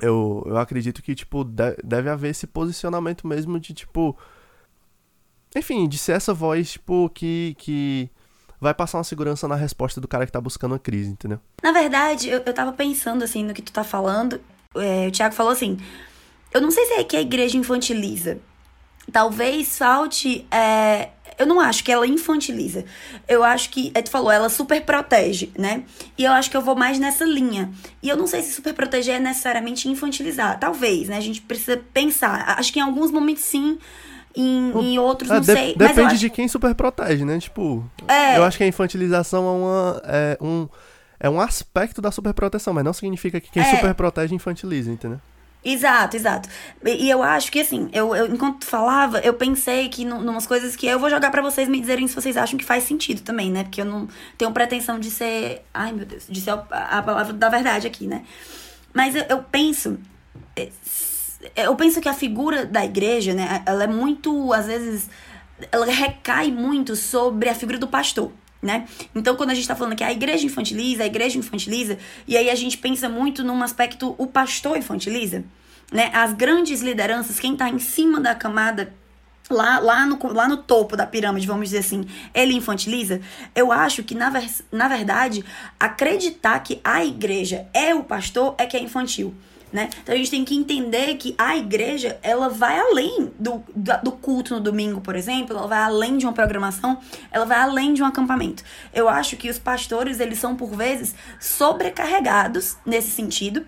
[0.00, 4.18] Eu, eu acredito que, tipo, deve haver esse posicionamento mesmo de, tipo.
[5.54, 8.10] Enfim, de ser essa voz, tipo, que, que
[8.60, 11.38] vai passar uma segurança na resposta do cara que tá buscando a crise, entendeu?
[11.62, 14.40] Na verdade, eu, eu tava pensando, assim, no que tu tá falando.
[14.74, 15.78] É, o Thiago falou assim:
[16.52, 18.38] eu não sei se é que a igreja infantiliza.
[19.10, 20.46] Talvez falte.
[20.50, 22.84] É, eu não acho que ela infantiliza.
[23.26, 25.82] Eu acho que, é, tu falou, ela super protege, né?
[26.16, 27.70] E eu acho que eu vou mais nessa linha.
[28.02, 30.58] E eu não sei se super proteger é necessariamente infantilizar.
[30.58, 31.16] Talvez, né?
[31.16, 32.58] A gente precisa pensar.
[32.58, 33.78] Acho que em alguns momentos sim.
[34.34, 35.74] Em, em outros, é, não de sei.
[35.76, 37.38] Depende de quem super protege, né?
[37.38, 38.38] Tipo, é...
[38.38, 40.68] eu acho que a infantilização é, uma, é, um,
[41.20, 43.76] é um aspecto da superproteção, mas não significa que quem é...
[43.76, 45.20] super protege infantiliza, entendeu?
[45.64, 46.48] Exato, exato.
[46.84, 50.12] E, e, eu acho que assim, eu, eu enquanto tu falava, eu pensei que em
[50.12, 52.82] umas coisas que eu vou jogar para vocês me dizerem se vocês acham que faz
[52.84, 53.62] sentido também, né?
[53.62, 55.64] Porque eu não tenho pretensão de ser.
[55.72, 58.24] Ai, meu Deus, de ser a, a palavra da verdade aqui, né?
[58.92, 59.98] Mas eu, eu penso.
[60.56, 60.70] Eh,
[61.56, 65.08] eu penso que a figura da igreja, né, ela é muito, às vezes,
[65.72, 68.86] ela recai muito sobre a figura do pastor né?
[69.14, 71.98] Então, quando a gente está falando que a igreja infantiliza, a igreja infantiliza,
[72.28, 75.44] e aí a gente pensa muito num aspecto, o pastor infantiliza,
[75.90, 76.10] né?
[76.14, 78.94] As grandes lideranças, quem está em cima da camada
[79.50, 83.20] lá, lá, no, lá no topo da pirâmide, vamos dizer assim, ele infantiliza,
[83.54, 84.32] eu acho que, na,
[84.70, 85.44] na verdade,
[85.78, 89.34] acreditar que a igreja é o pastor é que é infantil
[89.72, 89.88] né?
[90.02, 93.62] Então a gente tem que entender que a igreja, ela vai além do,
[94.02, 96.98] do culto no domingo, por exemplo, ela vai além de uma programação,
[97.30, 98.62] ela vai além de um acampamento.
[98.92, 103.64] Eu acho que os pastores, eles são por vezes sobrecarregados nesse sentido,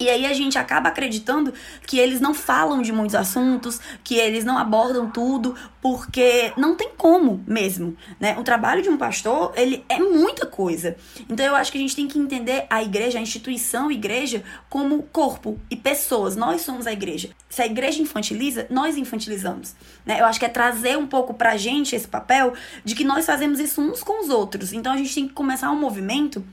[0.00, 1.52] e aí a gente acaba acreditando
[1.86, 6.90] que eles não falam de muitos assuntos, que eles não abordam tudo, porque não tem
[6.96, 8.36] como mesmo, né?
[8.38, 10.96] O trabalho de um pastor, ele é muita coisa.
[11.28, 15.02] Então eu acho que a gente tem que entender a igreja, a instituição igreja, como
[15.02, 16.36] corpo e pessoas.
[16.36, 17.30] Nós somos a igreja.
[17.48, 19.74] Se a igreja infantiliza, nós infantilizamos,
[20.06, 20.20] né?
[20.20, 23.58] Eu acho que é trazer um pouco pra gente esse papel de que nós fazemos
[23.58, 24.72] isso uns com os outros.
[24.72, 26.44] Então a gente tem que começar um movimento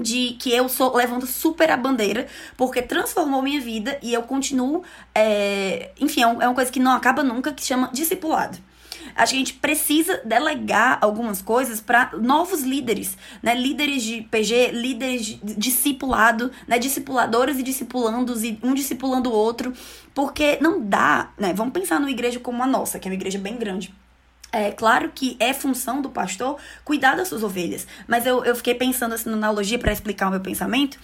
[0.00, 4.82] de que eu sou levando super a bandeira, porque transformou minha vida e eu continuo.
[5.14, 8.58] É, enfim, é, é uma coisa que não acaba nunca, que chama discipulado.
[9.14, 13.54] Acho que a gente precisa delegar algumas coisas para novos líderes, né?
[13.54, 16.78] Líderes de PG, líderes de discipulado, né?
[16.78, 19.72] Discipuladores e discipulandos, e um discipulando o outro,
[20.14, 21.52] porque não dá, né?
[21.52, 23.92] Vamos pensar numa igreja como a nossa, que é uma igreja bem grande
[24.52, 28.74] é claro que é função do pastor cuidar das suas ovelhas, mas eu, eu fiquei
[28.74, 30.98] pensando assim, na analogia para explicar o meu pensamento,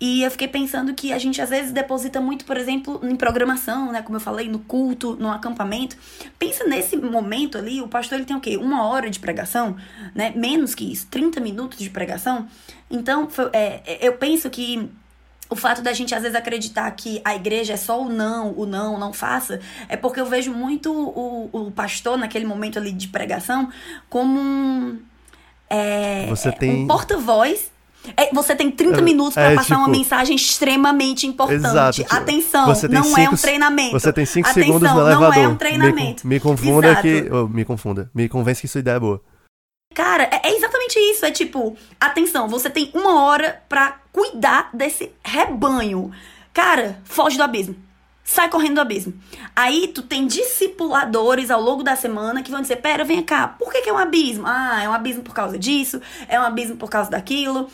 [0.00, 3.92] e eu fiquei pensando que a gente às vezes deposita muito, por exemplo, em programação,
[3.92, 5.96] né, como eu falei, no culto, no acampamento.
[6.38, 8.56] Pensa nesse momento ali, o pastor ele tem o quê?
[8.56, 9.76] Uma hora de pregação,
[10.14, 10.32] né?
[10.34, 12.48] Menos que isso, 30 minutos de pregação.
[12.90, 14.90] Então, foi, é, eu penso que
[15.50, 18.66] o fato da gente às vezes acreditar que a igreja é só o não, o
[18.66, 23.08] não, não faça, é porque eu vejo muito o, o pastor naquele momento ali de
[23.08, 23.68] pregação
[24.08, 24.98] como um,
[25.70, 26.84] é, Você tem...
[26.84, 27.70] um porta-voz
[28.16, 31.66] É, você tem 30 minutos para é, passar tipo, uma mensagem extremamente importante.
[31.66, 33.90] Exato, tipo, Atenção, não cinco, é um treinamento.
[33.92, 35.34] Você tem 5 Atenção, segundos no elevador.
[35.36, 36.26] Não é um treinamento.
[36.26, 37.02] Me, me confunda Exato.
[37.02, 37.28] que.
[37.30, 38.10] Oh, me confunda.
[38.14, 39.20] Me convence que sua ideia é boa.
[39.98, 41.26] Cara, é, é exatamente isso.
[41.26, 46.12] É tipo, atenção, você tem uma hora para cuidar desse rebanho.
[46.54, 47.74] Cara, foge do abismo
[48.22, 49.14] sai correndo do abismo.
[49.56, 53.72] Aí tu tem discipuladores ao longo da semana que vão dizer: pera, vem cá, por
[53.72, 54.44] que, que é um abismo?
[54.46, 57.70] Ah, é um abismo por causa disso, é um abismo por causa daquilo.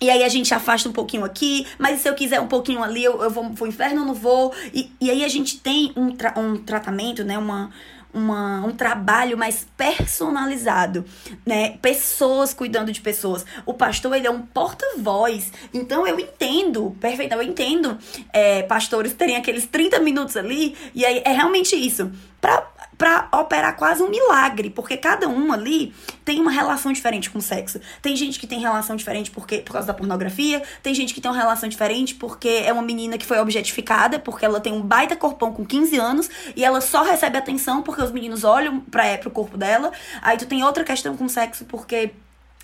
[0.00, 3.02] E aí a gente afasta um pouquinho aqui, mas se eu quiser um pouquinho ali,
[3.02, 4.54] eu, eu vou pro inferno, eu não vou.
[4.72, 7.36] E, e aí a gente tem um, tra um tratamento, né?
[7.36, 7.70] Uma,
[8.16, 11.04] uma, um trabalho mais personalizado,
[11.44, 11.76] né?
[11.82, 13.44] Pessoas cuidando de pessoas.
[13.66, 15.52] O pastor, ele é um porta-voz.
[15.72, 17.98] Então, eu entendo, perfeito, eu entendo
[18.32, 22.10] é, pastores terem aqueles 30 minutos ali, e aí é realmente isso.
[22.40, 22.66] Pra
[22.98, 27.42] para operar quase um milagre, porque cada um ali tem uma relação diferente com o
[27.42, 27.80] sexo.
[28.00, 31.30] Tem gente que tem relação diferente porque por causa da pornografia, tem gente que tem
[31.30, 35.14] uma relação diferente porque é uma menina que foi objetificada, porque ela tem um baita
[35.14, 39.16] corpão com 15 anos e ela só recebe atenção porque os meninos olham para é,
[39.16, 39.92] pro corpo dela.
[40.22, 42.12] Aí tu tem outra questão com o sexo porque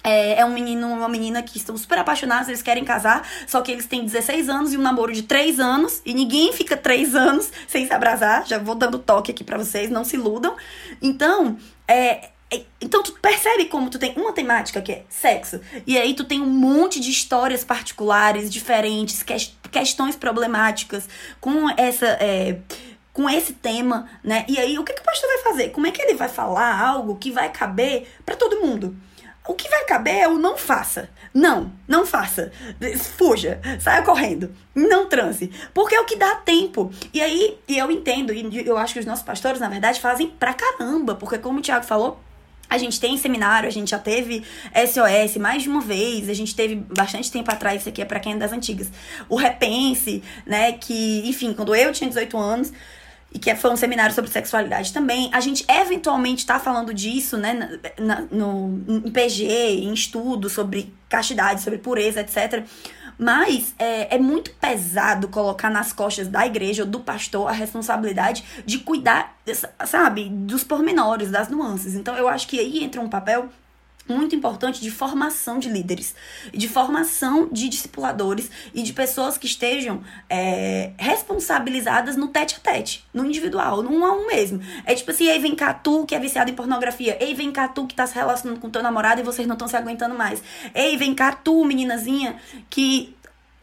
[0.05, 3.71] é, é, um menino uma menina que estão super apaixonados, eles querem casar, só que
[3.71, 7.51] eles têm 16 anos e um namoro de 3 anos, e ninguém fica 3 anos
[7.69, 8.47] sem se abrasar.
[8.47, 10.57] Já vou dando toque aqui para vocês, não se iludam.
[11.01, 15.97] Então, é, é, então tu percebe como tu tem uma temática que é sexo, e
[15.99, 19.35] aí tu tem um monte de histórias particulares, diferentes, que,
[19.71, 21.09] questões problemáticas
[21.41, 22.07] com essa.
[22.21, 22.59] É,
[23.13, 24.43] com esse tema, né?
[24.49, 25.69] E aí, o que, que o pastor vai fazer?
[25.69, 28.97] Como é que ele vai falar algo que vai caber para todo mundo?
[29.47, 31.11] O que vai caber é o não faça.
[31.35, 32.53] Não, não faça.
[33.17, 34.55] Fuja, saia correndo.
[34.75, 35.51] Não transe.
[35.75, 36.93] Porque é o que dá tempo.
[37.13, 40.29] E aí, e eu entendo, e eu acho que os nossos pastores, na verdade, fazem
[40.29, 41.17] pra caramba.
[41.17, 42.21] Porque, como o Tiago falou,
[42.71, 46.55] a gente tem seminário, a gente já teve SOS mais de uma vez, a gente
[46.55, 48.91] teve bastante tempo atrás, isso aqui é para quem é das antigas.
[49.29, 52.73] O Repense, né, que, enfim, quando eu tinha 18 anos,
[53.35, 55.31] e que foi um seminário sobre sexualidade também.
[55.33, 61.63] A gente eventualmente está falando disso, né, na, no, em PG, em estudo sobre castidade,
[61.63, 62.65] sobre pureza, etc.
[63.19, 68.45] Mas é, é, muito pesado colocar nas costas da igreja ou do pastor a responsabilidade
[68.67, 69.37] de cuidar,
[69.87, 71.95] sabe, dos pormenores, das nuances.
[71.95, 73.49] Então eu acho que aí entra um papel
[74.09, 76.15] muito importante de formação de líderes,
[76.53, 83.05] de formação de discipuladores e de pessoas que estejam é, responsabilizadas no tete a tete,
[83.13, 84.61] no individual, no um a um mesmo.
[84.85, 87.69] É tipo assim, ei, vem cá tu que é viciado em pornografia, ei, vem cá
[87.69, 90.43] tu que tá se relacionando com teu namorado e vocês não estão se aguentando mais,
[90.75, 92.37] ei, vem cá tu, meninazinha,
[92.69, 93.15] que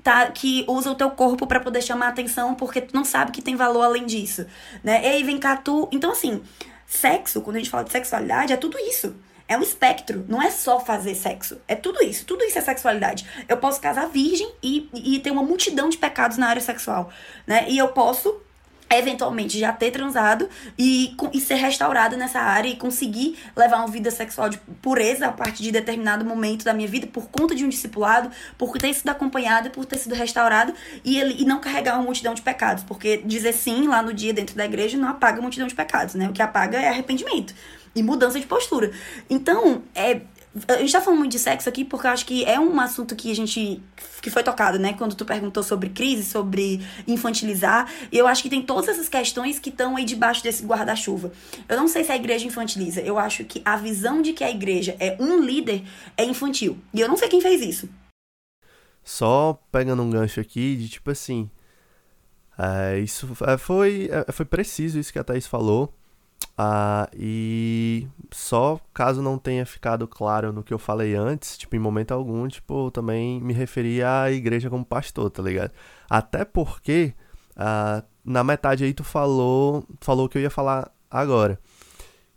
[0.04, 3.42] tá que usa o teu corpo para poder chamar atenção porque tu não sabe que
[3.42, 4.46] tem valor além disso,
[4.84, 5.06] né?
[5.06, 5.90] Ei, vem cá tu.
[5.92, 6.42] Então assim,
[6.88, 9.16] sexo, quando a gente fala de sexualidade, é tudo isso.
[9.50, 11.58] É um espectro, não é só fazer sexo.
[11.68, 13.26] É tudo isso, tudo isso é sexualidade.
[13.48, 17.10] Eu posso casar virgem e, e ter uma multidão de pecados na área sexual,
[17.48, 17.66] né?
[17.68, 18.40] E eu posso
[18.92, 24.10] eventualmente já ter transado e, e ser restaurada nessa área e conseguir levar uma vida
[24.10, 27.70] sexual de pureza a partir de determinado momento da minha vida por conta de um
[27.70, 32.04] discipulado, por ter sido acompanhado, por ter sido restaurado e, ele, e não carregar uma
[32.04, 35.42] multidão de pecados, porque dizer sim lá no dia dentro da igreja não apaga a
[35.42, 36.28] multidão de pecados, né?
[36.28, 37.54] O que apaga é arrependimento
[37.96, 38.92] e mudança de postura.
[39.30, 40.22] Então, é,
[40.68, 43.16] a gente tá falando muito de sexo aqui porque eu acho que é um assunto
[43.16, 43.82] que a gente.
[44.22, 44.94] que foi tocado, né?
[44.94, 47.92] Quando tu perguntou sobre crise, sobre infantilizar.
[48.12, 51.32] Eu acho que tem todas essas questões que estão aí debaixo desse guarda-chuva.
[51.68, 53.02] Eu não sei se a igreja infantiliza.
[53.02, 55.84] Eu acho que a visão de que a igreja é um líder
[56.18, 56.78] é infantil.
[56.94, 57.88] E eu não sei quem fez isso.
[59.04, 61.50] Só pegando um gancho aqui de tipo assim.
[62.58, 65.94] É, isso é, foi, é, foi preciso isso que a Thaís falou.
[66.62, 71.80] Ah, e só caso não tenha ficado claro no que eu falei antes, tipo, em
[71.80, 75.72] momento algum, tipo, eu também me referi à igreja como pastor, tá ligado?
[76.10, 77.14] Até porque
[77.56, 81.58] ah, na metade aí tu falou, falou o que eu ia falar agora,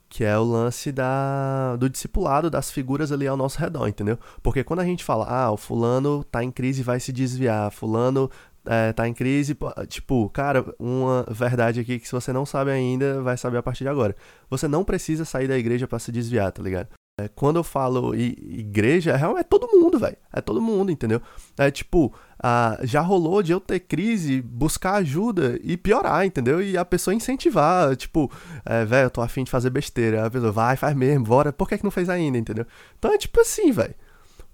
[0.09, 4.17] que é o lance da, do discipulado das figuras ali ao nosso redor, entendeu?
[4.41, 7.73] Porque quando a gente fala, ah, o fulano tá em crise e vai se desviar,
[7.73, 8.31] fulano
[8.67, 9.57] é, tá em crise,
[9.89, 13.85] tipo, cara, uma verdade aqui que se você não sabe ainda, vai saber a partir
[13.85, 14.15] de agora.
[14.49, 16.89] Você não precisa sair da igreja para se desviar, tá ligado?
[17.21, 20.17] É, quando eu falo igreja, é, é todo mundo, velho.
[20.33, 21.21] É todo mundo, entendeu?
[21.59, 26.63] É tipo, ah, já rolou de eu ter crise, buscar ajuda e piorar, entendeu?
[26.63, 28.31] E a pessoa incentivar, tipo,
[28.65, 30.25] é, velho, eu tô afim de fazer besteira.
[30.25, 31.53] A pessoa, vai, faz mesmo, bora.
[31.53, 32.67] Por que, que não fez ainda, entendeu?
[32.99, 33.95] Então é tipo assim, velho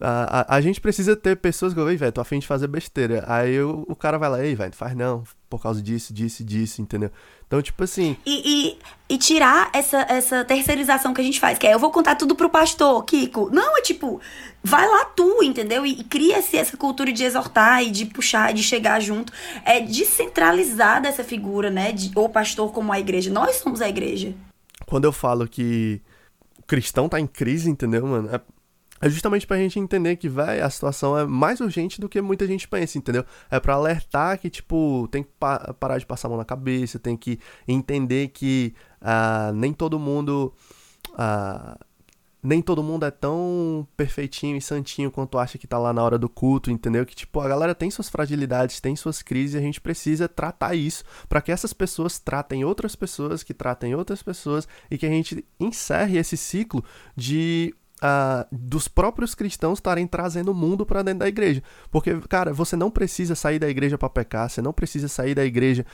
[0.01, 3.25] A, a, a, gente precisa ter pessoas que, ei, velho, tô afim de fazer besteira.
[3.27, 6.81] Aí o, o cara vai lá, ei, velho, faz não, por causa disso, disso, disso,
[6.81, 7.11] entendeu?
[7.49, 8.17] Então, tipo assim.
[8.25, 8.43] E,
[9.09, 12.15] e, e, tirar essa, essa terceirização que a gente faz, que é eu vou contar
[12.15, 13.51] tudo pro pastor, Kiko.
[13.51, 14.21] Não, é tipo,
[14.63, 15.85] vai lá tu, entendeu?
[15.85, 19.33] E, e cria-se essa cultura de exortar e de puxar, de chegar junto.
[19.65, 21.91] É descentralizar dessa figura, né?
[21.91, 23.33] De, o pastor como a igreja.
[23.33, 24.33] Nós somos a igreja.
[24.87, 26.01] Quando eu falo que
[26.57, 28.29] o cristão tá em crise, entendeu, mano?
[28.33, 28.41] É
[29.01, 32.47] é justamente pra gente entender que, velho, a situação é mais urgente do que muita
[32.47, 33.25] gente pensa, entendeu?
[33.51, 36.99] É para alertar que, tipo, tem que pa parar de passar a mão na cabeça,
[36.99, 40.53] tem que entender que uh, nem todo mundo.
[41.11, 41.89] Uh,
[42.41, 46.17] nem todo mundo é tão perfeitinho e santinho quanto acha que tá lá na hora
[46.17, 47.05] do culto, entendeu?
[47.05, 50.75] Que, tipo, a galera tem suas fragilidades, tem suas crises e a gente precisa tratar
[50.75, 55.11] isso para que essas pessoas tratem outras pessoas, que tratem outras pessoas e que a
[55.11, 56.85] gente encerre esse ciclo
[57.17, 61.63] de Uh, dos próprios cristãos estarem trazendo o mundo para dentro da igreja.
[61.91, 65.45] Porque, cara, você não precisa sair da igreja para pecar, você não precisa sair da
[65.45, 65.85] igreja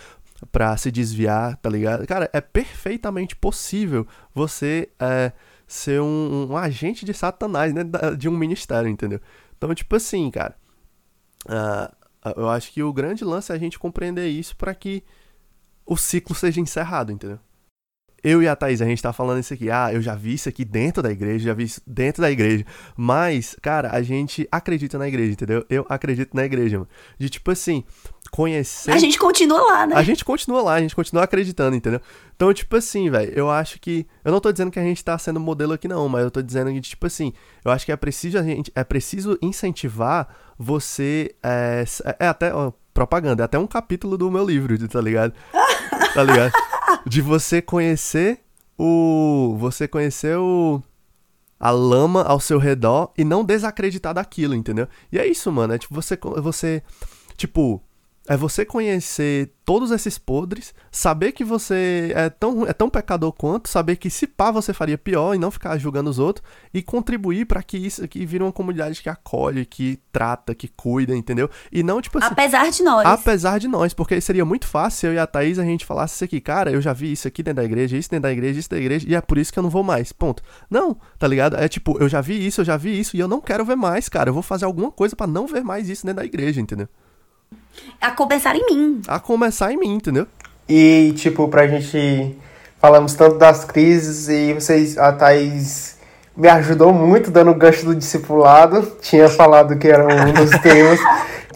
[0.53, 2.07] para se desviar, tá ligado?
[2.07, 5.33] Cara, é perfeitamente possível você é,
[5.67, 7.83] ser um, um, agente de Satanás, né?
[8.19, 9.21] De um ministério, entendeu?
[9.57, 10.55] Então, tipo assim, cara,
[11.47, 15.03] uh, eu acho que o grande lance é a gente compreender isso para que
[15.87, 17.39] o ciclo seja encerrado, entendeu?
[18.25, 19.71] Eu e a Thaís, a gente tá falando isso aqui.
[19.71, 22.65] Ah, eu já vi isso aqui dentro da igreja, já vi isso dentro da igreja.
[22.97, 25.65] Mas, cara, a gente acredita na igreja, entendeu?
[25.69, 26.89] Eu acredito na igreja, mano.
[27.19, 27.85] De tipo assim,
[28.31, 28.93] conhecer.
[28.93, 29.95] A gente continua lá, né?
[29.95, 32.01] A gente continua lá, a gente continua acreditando, entendeu?
[32.35, 34.07] Então, tipo assim, velho, eu acho que.
[34.25, 36.41] Eu não tô dizendo que a gente tá sendo modelo aqui, não, mas eu tô
[36.41, 37.33] dizendo que, tipo assim,
[37.63, 38.73] eu acho que é preciso a gente.
[38.75, 41.35] É preciso incentivar você.
[41.43, 41.85] É,
[42.19, 42.55] é até.
[42.55, 45.35] Ó, propaganda, é até um capítulo do meu livro, tá ligado?
[46.15, 46.53] tá ligado?
[47.07, 48.41] De você conhecer
[48.79, 49.57] o.
[49.59, 50.83] Você conhecer o.
[51.59, 54.87] A lama ao seu redor e não desacreditar daquilo, entendeu?
[55.11, 55.75] E é isso, mano.
[55.75, 56.19] É tipo você.
[56.43, 56.83] Você.
[57.37, 57.83] Tipo
[58.27, 63.69] é você conhecer todos esses podres, saber que você é tão, é tão pecador quanto,
[63.69, 67.47] saber que se pá você faria pior e não ficar julgando os outros e contribuir
[67.47, 71.51] para que isso aqui vire uma comunidade que acolhe, que trata, que cuida, entendeu?
[71.73, 73.07] E não tipo assim, Apesar de nós.
[73.07, 76.25] Apesar de nós, porque seria muito fácil eu e a Thaís a gente falasse isso
[76.25, 78.71] aqui, cara, eu já vi isso aqui dentro da igreja, isso dentro da igreja, isso
[78.71, 80.13] da igreja, e é por isso que eu não vou mais.
[80.13, 80.43] Ponto.
[80.71, 81.57] Não, tá ligado?
[81.57, 83.77] É tipo, eu já vi isso, eu já vi isso e eu não quero ver
[83.77, 84.31] mais, cara.
[84.31, 86.89] Eu vou fazer alguma coisa para não ver mais isso dentro da igreja, entendeu?
[88.01, 89.03] A começar em mim.
[89.09, 90.27] A começar em mim, entendeu?
[90.69, 92.37] E, tipo, pra gente.
[92.79, 94.99] Falamos tanto das crises e vocês.
[94.99, 95.97] A Thaís
[96.37, 98.93] me ajudou muito dando o gancho do discipulado.
[99.01, 101.01] Tinha falado que era um dos temas.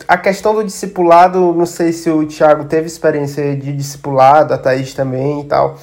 [0.07, 4.95] A questão do discipulado, não sei se o Thiago teve experiência de discipulado, a Thaís
[4.95, 5.79] também e tal.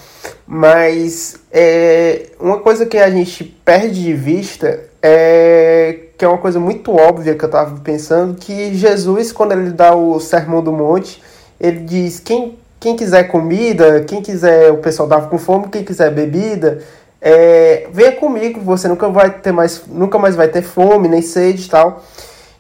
[0.48, 6.60] Mas é, uma coisa que a gente perde de vista é que é uma coisa
[6.60, 11.22] muito óbvia que eu estava pensando, que Jesus, quando ele dá o Sermão do Monte,
[11.60, 16.12] ele diz, quem, quem quiser comida, quem quiser, o pessoal dava com fome, quem quiser
[16.12, 16.82] bebida,
[17.22, 21.66] é, venha comigo, você nunca vai ter mais, nunca mais vai ter fome, nem sede
[21.66, 22.04] e tal.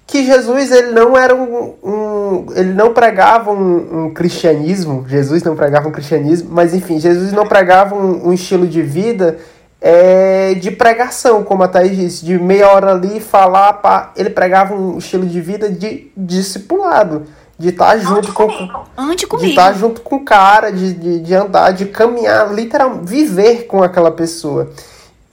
[0.07, 5.55] Que Jesus, ele não era um, um ele não pregava um, um, cristianismo, Jesus não
[5.55, 9.37] pregava um cristianismo, mas enfim, Jesus não pregava um, um estilo de vida
[9.81, 14.73] é, de pregação, como a Thaís disse, de meia hora ali falar, pá, ele pregava
[14.73, 17.23] um estilo de vida de discipulado,
[17.57, 18.85] de estar tá junto com, comigo.
[19.37, 23.67] de estar tá junto com o cara, de, de, de andar, de caminhar, literalmente viver
[23.67, 24.71] com aquela pessoa.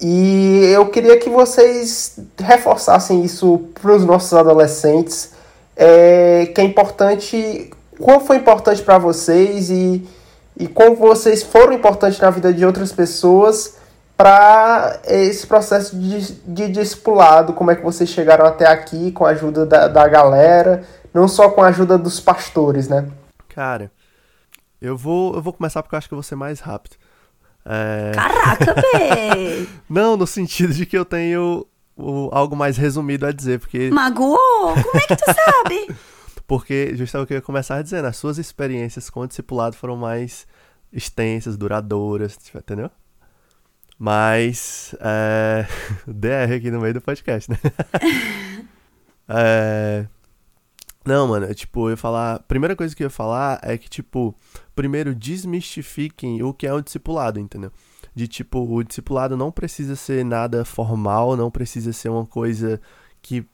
[0.01, 5.31] E eu queria que vocês reforçassem isso para os nossos adolescentes,
[5.77, 10.07] é, que é importante, qual foi importante para vocês e,
[10.59, 13.81] e como vocês foram importantes na vida de outras pessoas
[14.17, 19.31] para esse processo de, de discipulado, como é que vocês chegaram até aqui com a
[19.31, 23.09] ajuda da, da galera, não só com a ajuda dos pastores, né?
[23.49, 23.91] Cara,
[24.81, 26.97] eu vou, eu vou começar porque eu acho que eu vou ser mais rápido.
[27.65, 28.13] É...
[28.15, 29.69] Caraca, véi!
[29.89, 33.91] não, no sentido de que eu tenho o, algo mais resumido a dizer, porque...
[33.91, 34.39] Magoou?
[34.39, 35.95] Como é que tu sabe?
[36.47, 39.97] porque, justamente o que eu ia começar dizendo, as suas experiências com o discipulado foram
[39.97, 40.47] mais
[40.93, 42.91] extensas, duradouras, entendeu?
[44.03, 44.97] Mas.
[45.01, 45.65] É...
[46.09, 47.57] DR aqui no meio do podcast, né?
[49.29, 50.09] é...
[51.07, 52.41] Não, mano, tipo, eu ia falar.
[52.41, 54.35] Primeira coisa que eu ia falar é que, tipo,
[54.75, 57.71] primeiro desmistifiquem o que é o discipulado, entendeu?
[58.13, 62.81] De tipo, o discipulado não precisa ser nada formal, não precisa ser uma coisa
[63.23, 63.47] que,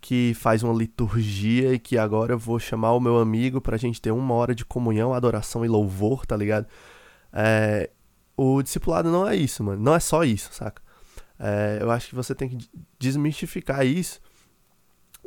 [0.00, 4.02] que faz uma liturgia e que agora eu vou chamar o meu amigo pra gente
[4.02, 6.66] ter uma hora de comunhão, adoração e louvor, tá ligado?
[7.32, 7.90] É,
[8.36, 9.82] o discipulado não é isso, mano.
[9.82, 10.82] Não é só isso, saca?
[11.38, 12.68] É, eu acho que você tem que
[12.98, 14.20] desmistificar isso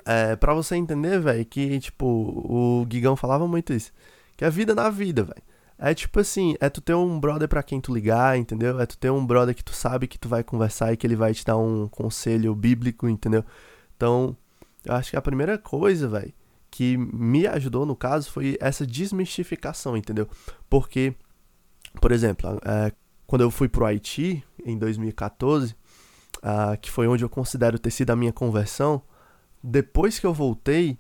[0.05, 3.91] é, pra você entender, velho, que, tipo, o Guigão falava muito isso.
[4.35, 5.43] Que a vida na vida, velho.
[5.79, 8.79] É tipo assim, é tu ter um brother para quem tu ligar, entendeu?
[8.79, 11.15] É tu ter um brother que tu sabe que tu vai conversar e que ele
[11.15, 13.43] vai te dar um conselho bíblico, entendeu?
[13.95, 14.35] Então,
[14.83, 16.33] eu acho que a primeira coisa, velho,
[16.71, 20.27] que me ajudou no caso foi essa desmistificação, entendeu?
[20.69, 21.13] Porque,
[21.99, 22.91] por exemplo, é,
[23.25, 25.75] quando eu fui pro Haiti em 2014,
[26.37, 29.01] uh, que foi onde eu considero ter sido a minha conversão,
[29.63, 30.97] depois que eu voltei,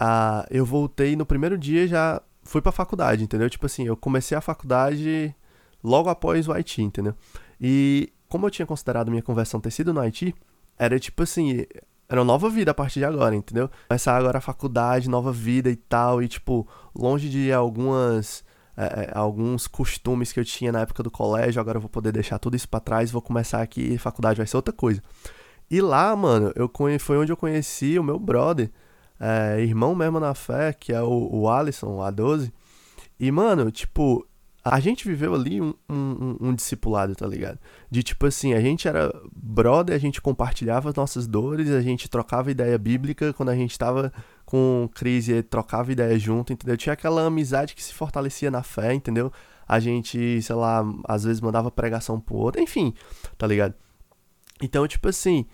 [0.00, 3.48] uh, eu voltei no primeiro dia já fui pra faculdade, entendeu?
[3.48, 5.34] Tipo assim, eu comecei a faculdade
[5.82, 7.14] logo após o Haiti, entendeu?
[7.60, 10.34] E como eu tinha considerado minha conversão ter sido no Haiti,
[10.78, 11.64] era tipo assim,
[12.08, 13.70] era uma nova vida a partir de agora, entendeu?
[13.88, 18.44] Começar agora a faculdade, nova vida e tal, e tipo, longe de algumas.
[18.76, 22.12] É, é alguns costumes que eu tinha na época do colégio, agora eu vou poder
[22.12, 25.02] deixar tudo isso para trás, vou começar aqui, faculdade vai ser outra coisa.
[25.70, 26.70] E lá, mano, eu
[27.00, 28.70] foi onde eu conheci o meu brother,
[29.18, 32.52] é, irmão mesmo na fé, que é o, o Alisson, o A12.
[33.18, 34.26] E, mano, tipo,
[34.64, 37.58] a gente viveu ali um, um, um, discipulado, tá ligado?
[37.90, 42.08] De tipo assim, a gente era brother, a gente compartilhava as nossas dores, a gente
[42.08, 44.10] trocava ideia bíblica quando a gente tava
[44.46, 46.78] com crise, trocava ideia junto, entendeu?
[46.78, 49.30] Tinha aquela amizade que se fortalecia na fé, entendeu?
[49.68, 52.94] A gente, sei lá, às vezes mandava pregação pro outro, enfim,
[53.36, 53.74] tá ligado?
[54.62, 55.44] Então, tipo assim,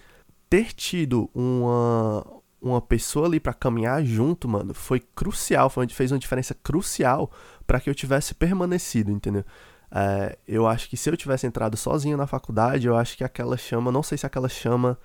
[0.48, 2.24] ter tido uma,
[2.60, 7.30] uma pessoa ali para caminhar junto, mano, foi crucial, foi fez uma diferença crucial
[7.66, 9.44] para que eu tivesse permanecido, entendeu?
[9.92, 13.56] É, eu acho que se eu tivesse entrado sozinho na faculdade, eu acho que aquela
[13.56, 14.98] chama, não sei se aquela chama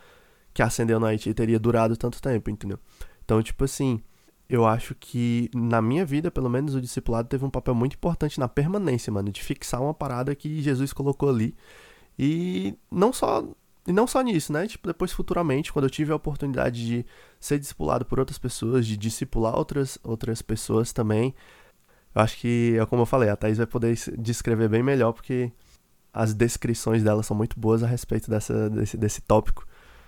[0.53, 2.79] que acendeu na Haiti teria durado tanto tempo, entendeu?
[3.23, 4.01] Então, tipo assim,
[4.47, 8.39] eu acho que na minha vida, pelo menos, o discipulado teve um papel muito importante
[8.39, 11.55] na permanência, mano, de fixar uma parada que Jesus colocou ali.
[12.17, 13.43] E não só
[13.87, 14.67] e não só nisso, né?
[14.67, 17.05] Tipo, depois futuramente, quando eu tive a oportunidade de
[17.39, 21.35] ser discipulado por outras pessoas, de discipular outras, outras pessoas também,
[22.15, 25.51] eu acho que, é como eu falei, a Thaís vai poder descrever bem melhor, porque
[26.13, 29.67] as descrições dela são muito boas a respeito dessa, desse, desse tópico.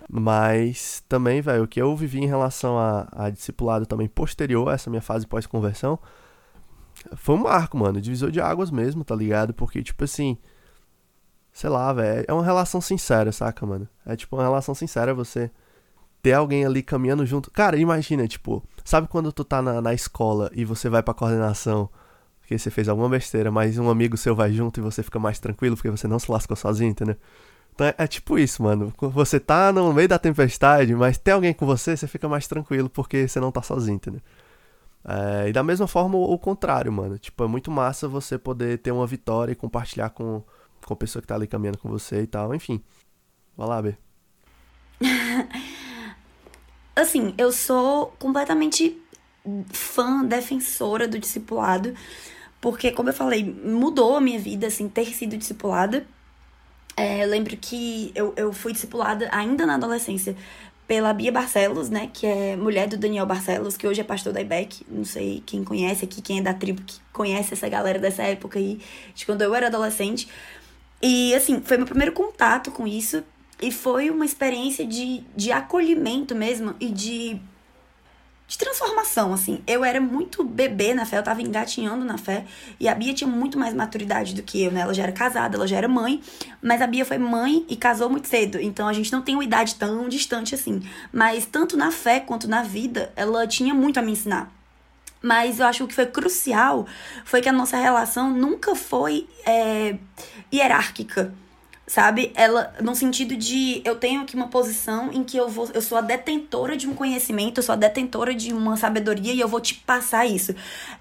[0.10, 4.74] Mas também, velho, o que eu vivi em relação a, a discipulado também posterior a
[4.74, 6.00] essa minha fase pós-conversão
[7.16, 8.00] foi um marco, mano.
[8.00, 9.54] Divisor de águas mesmo, tá ligado?
[9.54, 10.38] Porque, tipo assim,
[11.58, 13.90] sei lá, velho, é uma relação sincera, saca, mano?
[14.06, 15.50] É tipo uma relação sincera você
[16.22, 17.50] ter alguém ali caminhando junto.
[17.50, 21.90] Cara, imagina, tipo, sabe quando tu tá na, na escola e você vai pra coordenação
[22.40, 25.40] porque você fez alguma besteira, mas um amigo seu vai junto e você fica mais
[25.40, 27.16] tranquilo porque você não se lascou sozinho, entendeu?
[27.74, 28.94] Então é, é tipo isso, mano.
[29.02, 32.88] Você tá no meio da tempestade, mas tem alguém com você, você fica mais tranquilo
[32.88, 34.22] porque você não tá sozinho, entendeu?
[35.04, 37.18] É, e da mesma forma o contrário, mano.
[37.18, 40.44] Tipo, é muito massa você poder ter uma vitória e compartilhar com
[40.88, 42.82] com a pessoa que tá ali caminhando com você e tal, enfim.
[43.56, 43.96] Vai lá, B.
[46.96, 49.00] assim, eu sou completamente
[49.70, 51.94] fã, defensora do discipulado,
[52.62, 56.08] porque, como eu falei, mudou a minha vida, assim, ter sido discipulada.
[56.96, 60.36] É, eu lembro que eu, eu fui discipulada ainda na adolescência
[60.88, 64.40] pela Bia Barcelos, né, que é mulher do Daniel Barcelos, que hoje é pastor da
[64.40, 64.86] IBEC.
[64.90, 68.58] Não sei quem conhece aqui, quem é da tribo que conhece essa galera dessa época
[68.58, 68.80] aí,
[69.14, 70.30] de quando eu era adolescente.
[71.02, 73.24] E assim, foi meu primeiro contato com isso.
[73.62, 77.40] E foi uma experiência de, de acolhimento mesmo e de,
[78.48, 79.64] de transformação, assim.
[79.66, 82.46] Eu era muito bebê na fé, eu tava engatinhando na fé.
[82.80, 84.82] E a Bia tinha muito mais maturidade do que eu, né?
[84.82, 86.22] Ela já era casada, ela já era mãe.
[86.62, 88.60] Mas a Bia foi mãe e casou muito cedo.
[88.60, 90.84] Então a gente não tem uma idade tão distante assim.
[91.12, 94.57] Mas tanto na fé quanto na vida, ela tinha muito a me ensinar.
[95.22, 96.86] Mas eu acho que o que foi crucial
[97.26, 99.98] foi que a nossa relação nunca foi é,
[100.54, 101.34] hierárquica,
[101.88, 102.34] sabe?
[102.36, 105.98] Ela, no sentido de eu tenho aqui uma posição em que eu vou, eu sou
[105.98, 109.62] a detentora de um conhecimento, eu sou a detentora de uma sabedoria e eu vou
[109.62, 110.54] te passar isso.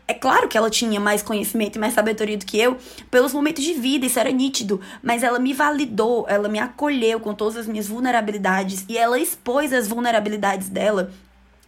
[0.07, 2.79] É claro que ela tinha mais conhecimento e mais sabedoria do que eu
[3.11, 7.35] pelos momentos de vida, isso era nítido, mas ela me validou, ela me acolheu com
[7.35, 11.13] todas as minhas vulnerabilidades e ela expôs as vulnerabilidades dela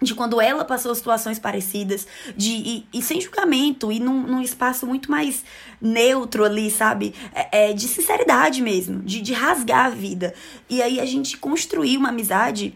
[0.01, 4.87] de quando ela passou situações parecidas, de e, e sem julgamento, e num, num, espaço
[4.87, 5.45] muito mais
[5.81, 7.15] neutro ali, sabe?
[7.35, 10.35] É, é, de sinceridade mesmo, de, de rasgar a vida.
[10.69, 12.75] E aí a gente construiu uma amizade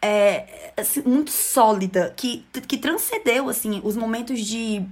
[0.00, 4.84] é, assim, muito sólida, que, que transcendeu, assim, os momentos de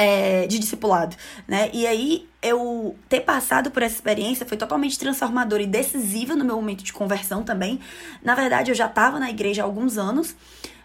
[0.00, 1.14] é, de discipulado,
[1.46, 1.68] né?
[1.74, 6.56] E aí eu ter passado por essa experiência foi totalmente transformadora e decisiva no meu
[6.56, 7.78] momento de conversão também.
[8.22, 10.34] Na verdade, eu já estava na igreja há alguns anos,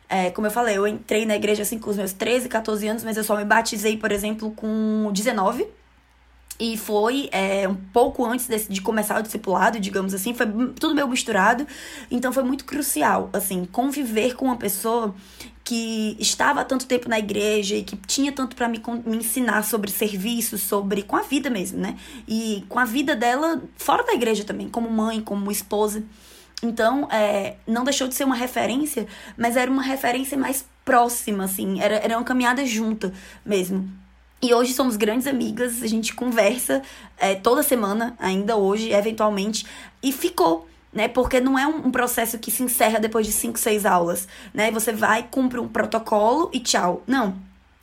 [0.08, 3.04] é, como eu falei, eu entrei na igreja assim com os meus 13, 14 anos,
[3.04, 5.68] mas eu só me batizei, por exemplo, com 19.
[6.58, 10.46] E foi é, um pouco antes de, de começar o discipulado, digamos assim, foi
[10.80, 11.68] tudo meio misturado.
[12.10, 15.14] Então foi muito crucial, assim, conviver com uma pessoa
[15.66, 19.64] que estava há tanto tempo na igreja e que tinha tanto para me, me ensinar
[19.64, 21.98] sobre serviço, sobre com a vida mesmo, né?
[22.28, 26.04] E com a vida dela fora da igreja também, como mãe, como esposa.
[26.66, 29.08] Então, é, não deixou de ser uma referência,
[29.38, 33.14] mas era uma referência mais próxima, assim, era, era uma caminhada junta
[33.46, 33.88] mesmo.
[34.42, 36.82] E hoje somos grandes amigas, a gente conversa
[37.18, 39.66] é, toda semana, ainda hoje, eventualmente,
[40.02, 40.68] e ficou.
[40.94, 44.72] Né, porque não é um, processo que se encerra depois de cinco, seis aulas, né?
[44.72, 47.04] Você vai, cumpre um protocolo e tchau.
[47.06, 47.36] Não,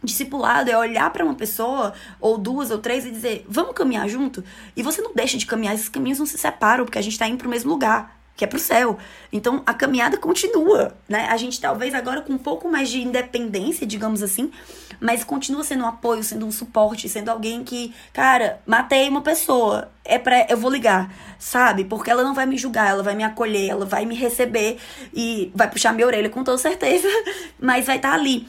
[0.03, 4.43] Discipulado é olhar para uma pessoa, ou duas ou três, e dizer, vamos caminhar junto?
[4.75, 7.29] E você não deixa de caminhar, esses caminhos não se separam, porque a gente está
[7.29, 8.99] indo para o mesmo lugar que é pro céu.
[9.33, 11.29] Então a caminhada continua, né?
[11.31, 14.51] A gente talvez agora com um pouco mais de independência, digamos assim,
[15.01, 19.93] mas continua sendo um apoio, sendo um suporte, sendo alguém que, cara, matei uma pessoa,
[20.05, 21.85] é para eu vou ligar, sabe?
[21.85, 24.79] Porque ela não vai me julgar, ela vai me acolher, ela vai me receber
[25.15, 27.07] e vai puxar minha orelha com toda certeza,
[27.61, 28.49] mas vai estar tá ali.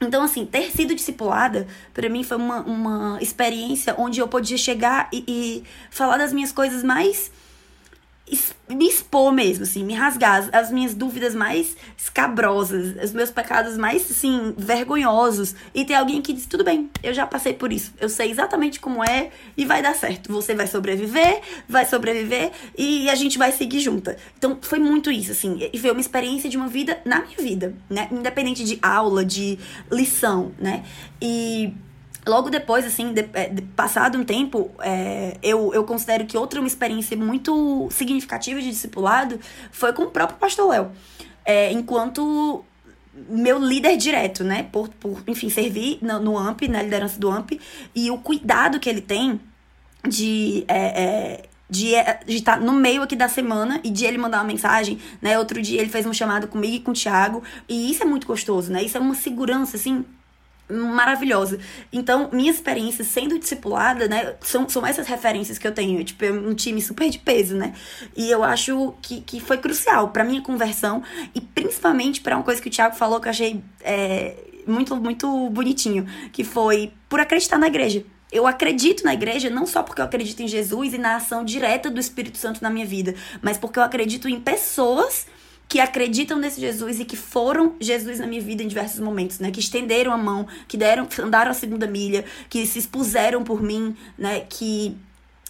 [0.00, 5.08] Então, assim, ter sido discipulada, para mim foi uma, uma experiência onde eu podia chegar
[5.12, 7.30] e, e falar das minhas coisas mais
[8.68, 13.76] me expor mesmo, assim, me rasgar as, as, minhas dúvidas mais escabrosas, os meus pecados
[13.78, 15.54] mais, assim, vergonhosos.
[15.74, 18.78] E ter alguém que diz: tudo bem, eu já passei por isso, eu sei exatamente
[18.80, 20.32] como é e vai dar certo.
[20.32, 24.16] Você vai sobreviver, vai sobreviver e a gente vai seguir junta.
[24.36, 27.74] Então foi muito isso, assim, e foi uma experiência de uma vida na minha vida,
[27.88, 28.08] né?
[28.12, 29.58] Independente de aula, de
[29.90, 30.84] lição, né?
[31.20, 31.72] E
[32.28, 36.60] Logo depois, assim, de, é, de, passado um tempo, é, eu, eu considero que outra
[36.60, 39.40] uma experiência muito significativa de discipulado
[39.72, 40.92] foi com o próprio pastor Léo.
[41.44, 42.64] É, enquanto
[43.28, 44.64] meu líder direto, né?
[44.70, 47.58] Por, por enfim, servir no, no AMP, na liderança do AMP,
[47.94, 49.40] e o cuidado que ele tem
[50.06, 50.64] de.
[50.68, 51.92] É, é, de
[52.28, 55.38] estar tá no meio aqui da semana e de ele mandar uma mensagem, né?
[55.38, 57.42] Outro dia ele fez um chamado comigo e com o Thiago.
[57.68, 58.82] E isso é muito gostoso, né?
[58.82, 60.02] Isso é uma segurança, assim,
[60.68, 61.58] maravilhosa.
[61.92, 66.02] Então, minha experiência sendo discipulada, né, são, são essas referências que eu tenho.
[66.04, 67.72] Tipo, é um time super de peso, né?
[68.16, 71.02] E eu acho que, que foi crucial para minha conversão
[71.34, 74.34] e principalmente para uma coisa que o Thiago falou que eu achei é,
[74.66, 78.04] muito, muito bonitinho, que foi por acreditar na igreja.
[78.30, 81.90] Eu acredito na igreja não só porque eu acredito em Jesus e na ação direta
[81.90, 85.26] do Espírito Santo na minha vida, mas porque eu acredito em pessoas
[85.68, 89.50] que acreditam nesse Jesus e que foram Jesus na minha vida em diversos momentos, né?
[89.50, 93.94] Que estenderam a mão, que deram, andaram a segunda milha, que se expuseram por mim,
[94.16, 94.40] né?
[94.48, 94.96] Que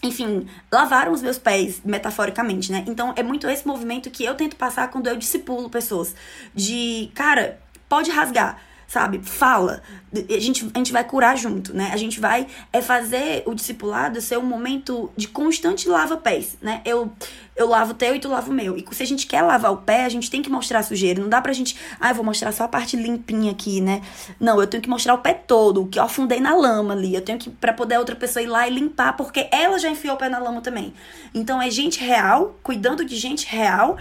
[0.03, 2.85] enfim, lavaram os meus pés, metaforicamente, né?
[2.87, 6.15] Então é muito esse movimento que eu tento passar quando eu discipulo pessoas.
[6.55, 9.21] De, cara, pode rasgar, sabe?
[9.23, 9.83] Fala.
[10.11, 11.91] A gente, a gente vai curar junto, né?
[11.93, 16.81] A gente vai é fazer o discipulado ser um momento de constante lava-pés, né?
[16.87, 17.13] Eu,
[17.55, 18.79] eu lavo o teu e tu lava o meu.
[18.79, 21.21] E se a gente quer lavar o pé, a gente tem que mostrar a sujeira.
[21.21, 24.01] Não dá pra gente, ah, eu vou mostrar só a parte limpinha aqui, né?
[24.41, 27.15] Não, eu tenho que mostrar o pé todo, o que eu afundei na lama ali.
[27.15, 30.15] Eu tenho que, pra poder outra pessoa ir lá e limpar, porque ela já enfiou
[30.15, 30.95] o pé na lama também.
[31.35, 33.99] Então é gente real, cuidando de gente real,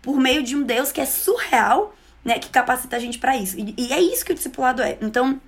[0.00, 1.94] por meio de um Deus que é surreal
[2.24, 3.58] né, que capacita a gente para isso.
[3.58, 4.96] E, e, é isso que o discipulado é.
[5.00, 5.40] Então,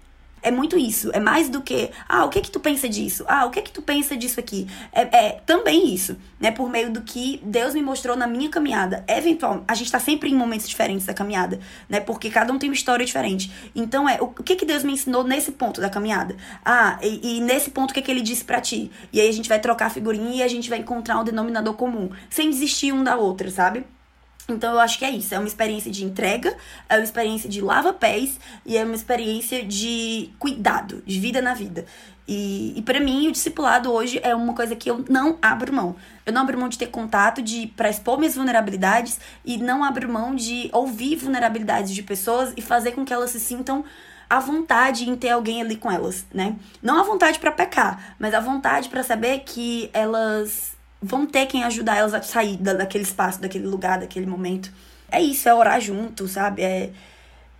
[0.42, 1.10] é muito isso.
[1.12, 3.24] É mais do que, ah, o que que tu pensa disso?
[3.26, 4.68] Ah, o que que tu pensa disso aqui?
[4.92, 6.52] É, é também isso, né?
[6.52, 9.04] Por meio do que Deus me mostrou na minha caminhada.
[9.08, 11.58] Eventualmente, a gente tá sempre em momentos diferentes da caminhada,
[11.88, 11.98] né?
[11.98, 13.50] Porque cada um tem uma história diferente.
[13.74, 16.36] Então, é, o, o que que Deus me ensinou nesse ponto da caminhada?
[16.64, 18.90] Ah, e, e nesse ponto, o que que ele disse para ti?
[19.12, 22.10] E aí a gente vai trocar figurinha e a gente vai encontrar um denominador comum,
[22.30, 23.84] sem desistir um da outra, sabe?
[24.48, 26.56] Então eu acho que é isso, é uma experiência de entrega,
[26.88, 31.84] é uma experiência de lava-pés e é uma experiência de cuidado, de vida na vida.
[32.28, 35.96] E, e para mim o discipulado hoje é uma coisa que eu não abro mão.
[36.24, 40.08] Eu não abro mão de ter contato de para expor minhas vulnerabilidades e não abro
[40.08, 43.84] mão de ouvir vulnerabilidades de pessoas e fazer com que elas se sintam
[44.28, 46.56] à vontade em ter alguém ali com elas, né?
[46.82, 50.75] Não à vontade para pecar, mas à vontade para saber que elas
[51.06, 54.72] vão ter quem ajudar elas a sair daquele espaço, daquele lugar, daquele momento.
[55.10, 56.62] É isso, é orar junto, sabe?
[56.62, 56.90] É,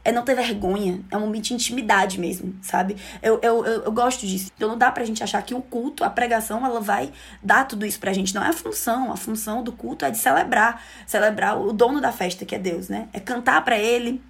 [0.05, 1.01] é não ter vergonha.
[1.11, 2.97] É um momento de intimidade mesmo, sabe?
[3.23, 4.51] Eu, eu, eu, eu, gosto disso.
[4.57, 7.87] Então não dá pra gente achar que o culto, a pregação, ela vai dar tudo
[7.87, 8.35] isso pra gente.
[8.35, 9.13] Não é a função.
[9.13, 10.83] A função do culto é de celebrar.
[11.07, 13.09] Celebrar o dono da festa, que é Deus, né?
[13.13, 14.21] É cantar para ele,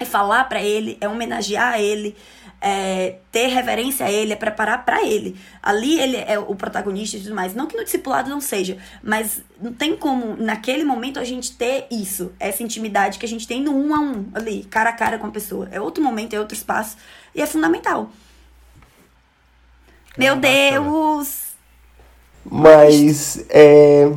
[0.00, 2.16] é falar para ele, é homenagear a ele
[2.62, 5.36] é, ter reverência a ele, é preparar para ele.
[5.60, 7.54] Ali ele é o protagonista e tudo mais.
[7.54, 11.88] Não que no discipulado não seja, mas não tem como, naquele momento, a gente ter
[11.90, 15.18] isso, essa intimidade que a gente tem no um a um, ali, cara a cara
[15.18, 15.68] com a pessoa.
[15.72, 16.96] É outro momento, é outro espaço.
[17.34, 18.10] E é fundamental.
[20.16, 21.42] É Meu Deus!
[22.44, 24.08] Mas é,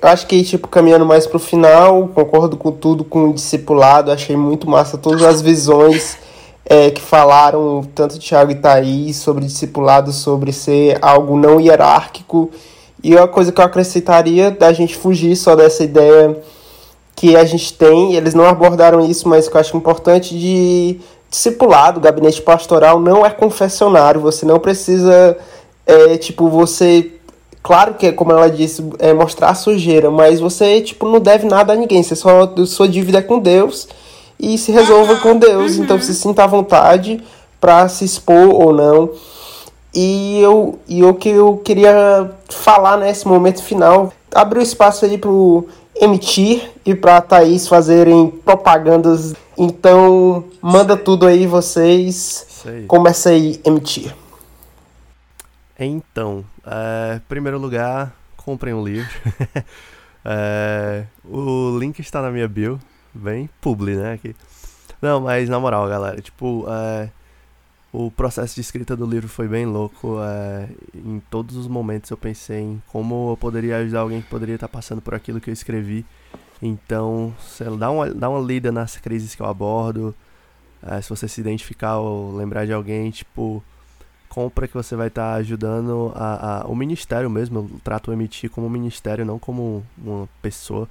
[0.00, 4.70] acho que, tipo, caminhando mais pro final, concordo com tudo, com o discipulado, achei muito
[4.70, 6.29] massa todas as visões
[6.70, 12.48] é, que falaram, tanto Tiago e Thaís, sobre discipulado, sobre ser algo não hierárquico.
[13.02, 16.40] E uma coisa que eu acrescentaria da gente fugir só dessa ideia
[17.16, 21.98] que a gente tem, eles não abordaram isso, mas que eu acho importante de discipulado,
[21.98, 25.36] gabinete pastoral não é confessionário, você não precisa,
[25.84, 27.10] é, tipo, você
[27.62, 31.74] Claro que, como ela disse, é mostrar a sujeira, mas você, tipo, não deve nada
[31.74, 32.02] a ninguém.
[32.02, 33.86] Você só, sua dívida é com Deus
[34.40, 35.76] e se resolva com Deus.
[35.76, 35.84] Uhum.
[35.84, 37.22] Então, você sinta à vontade
[37.60, 39.10] para se expor ou não.
[39.94, 45.18] E eu, e o que eu queria falar nesse momento final, abrir o espaço aí
[45.18, 45.68] pro
[46.00, 49.34] emitir e pra Thaís fazerem propagandas.
[49.58, 52.46] Então, manda tudo aí, vocês.
[52.86, 54.14] Começa aí, emitir.
[55.78, 59.10] Então, é, em primeiro lugar, comprem um livro.
[60.24, 62.78] é, o link está na minha bio,
[63.14, 64.14] bem publi, né?
[64.14, 64.34] Aqui.
[65.00, 67.10] Não, mas na moral, galera, tipo, é,
[67.92, 70.18] o processo de escrita do livro foi bem louco.
[70.22, 74.54] É, em todos os momentos eu pensei em como eu poderia ajudar alguém que poderia
[74.54, 76.04] estar passando por aquilo que eu escrevi.
[76.62, 77.34] Então,
[77.78, 80.14] dá uma, dá uma lida nas crises que eu abordo.
[80.82, 83.62] É, se você se identificar ou lembrar de alguém, tipo,
[84.28, 87.58] compra que você vai estar ajudando a, a, o ministério mesmo.
[87.58, 90.88] Eu trato o MT como um ministério, não como uma pessoa.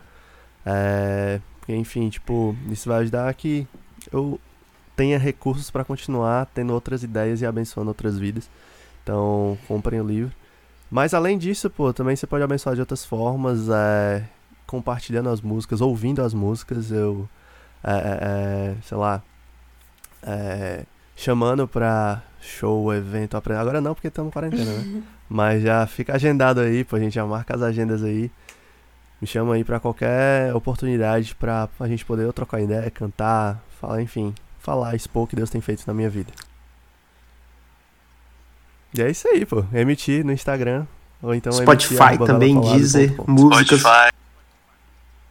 [0.65, 1.39] É,
[1.75, 3.67] enfim, tipo, isso vai ajudar a que
[4.11, 4.39] eu
[4.95, 8.49] tenha recursos para continuar tendo outras ideias e abençoando outras vidas.
[9.03, 10.33] Então, comprem o livro.
[10.91, 14.23] Mas além disso, pô, também você pode abençoar de outras formas, é,
[14.65, 16.91] compartilhando as músicas, ouvindo as músicas.
[16.91, 17.29] Eu,
[17.83, 19.21] é, é, é sei lá,
[20.23, 20.83] é,
[21.15, 23.59] chamando pra show, evento, aprender.
[23.59, 25.03] Agora não, porque estamos em quarentena, né?
[25.29, 28.31] Mas já fica agendado aí, pô, a gente já marca as agendas aí.
[29.21, 34.33] Me chama aí pra qualquer oportunidade pra a gente poder trocar ideia, cantar, falar, enfim,
[34.59, 36.31] falar, expor o que Deus tem feito na minha vida.
[38.97, 39.63] E é isso aí, pô.
[39.71, 40.85] MT no Instagram.
[41.21, 43.81] Ou então Spotify MT, também, Deezer, músicas.
[43.81, 44.09] Spotify.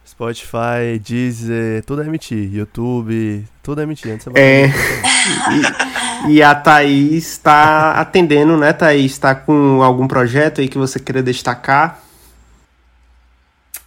[0.05, 2.35] Spotify, Deezer, tudo é MT.
[2.35, 4.11] YouTube, tudo é MT.
[4.11, 4.67] Antes é.
[6.27, 9.11] e, e a Thaís está atendendo, né, Thaís?
[9.13, 12.03] Está com algum projeto aí que você queira destacar?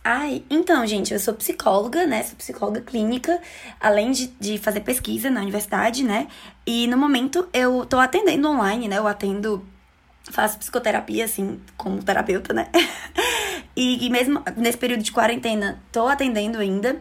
[0.05, 2.25] Ai, então, gente, eu sou psicóloga, né?
[2.25, 3.41] Sou psicóloga clínica,
[3.81, 6.27] além de, de fazer pesquisa na universidade, né?
[6.67, 8.99] E no momento eu tô atendendo online, né?
[8.99, 9.65] Eu atendo
[10.31, 12.69] faço psicoterapia, assim, como terapeuta, né?
[13.77, 17.01] e, e, mesmo nesse período de quarentena, tô atendendo ainda.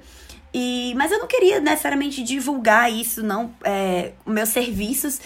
[0.53, 5.21] E, mas eu não queria necessariamente divulgar isso, não, é, meus serviços.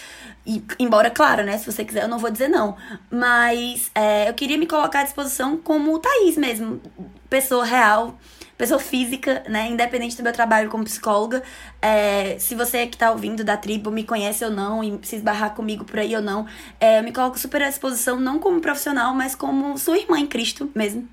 [0.46, 1.58] E, embora, claro, né?
[1.58, 2.76] Se você quiser, eu não vou dizer não.
[3.10, 6.80] Mas é, eu queria me colocar à disposição como Thaís mesmo,
[7.28, 8.18] pessoa real
[8.56, 9.68] pessoa física, né?
[9.68, 11.42] Independente do meu trabalho como psicóloga.
[11.80, 15.54] É, se você que tá ouvindo da tribo me conhece ou não e se esbarrar
[15.54, 16.46] comigo por aí ou não,
[16.80, 20.26] é, eu me coloco super à disposição, não como profissional, mas como sua irmã em
[20.26, 21.08] Cristo mesmo.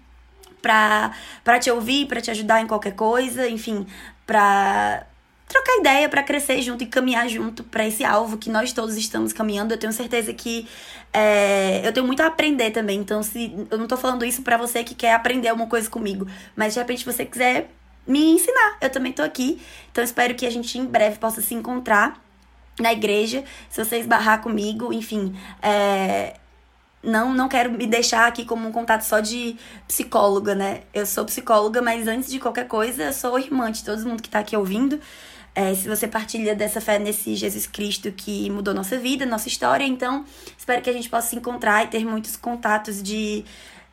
[0.61, 1.11] Pra,
[1.43, 3.85] pra te ouvir, para te ajudar em qualquer coisa, enfim,
[4.25, 5.05] pra
[5.45, 9.33] trocar ideia para crescer junto e caminhar junto para esse alvo que nós todos estamos
[9.33, 9.73] caminhando.
[9.73, 10.67] Eu tenho certeza que
[11.13, 12.99] é, eu tenho muito a aprender também.
[12.99, 16.27] Então, se eu não tô falando isso para você que quer aprender alguma coisa comigo,
[16.55, 17.69] mas de repente você quiser
[18.05, 19.61] me ensinar, eu também tô aqui.
[19.91, 22.21] Então, espero que a gente em breve possa se encontrar
[22.79, 26.33] na igreja, se você esbarrar comigo, enfim, é,
[27.03, 29.57] não, não quero me deixar aqui como um contato só de
[29.87, 30.81] psicóloga, né?
[30.93, 34.29] Eu sou psicóloga, mas antes de qualquer coisa, eu sou irmã de todo mundo que
[34.29, 34.99] tá aqui ouvindo.
[35.55, 39.85] É, se você partilha dessa fé nesse Jesus Cristo que mudou nossa vida, nossa história,
[39.85, 40.25] então
[40.57, 43.45] espero que a gente possa se encontrar e ter muitos contatos de,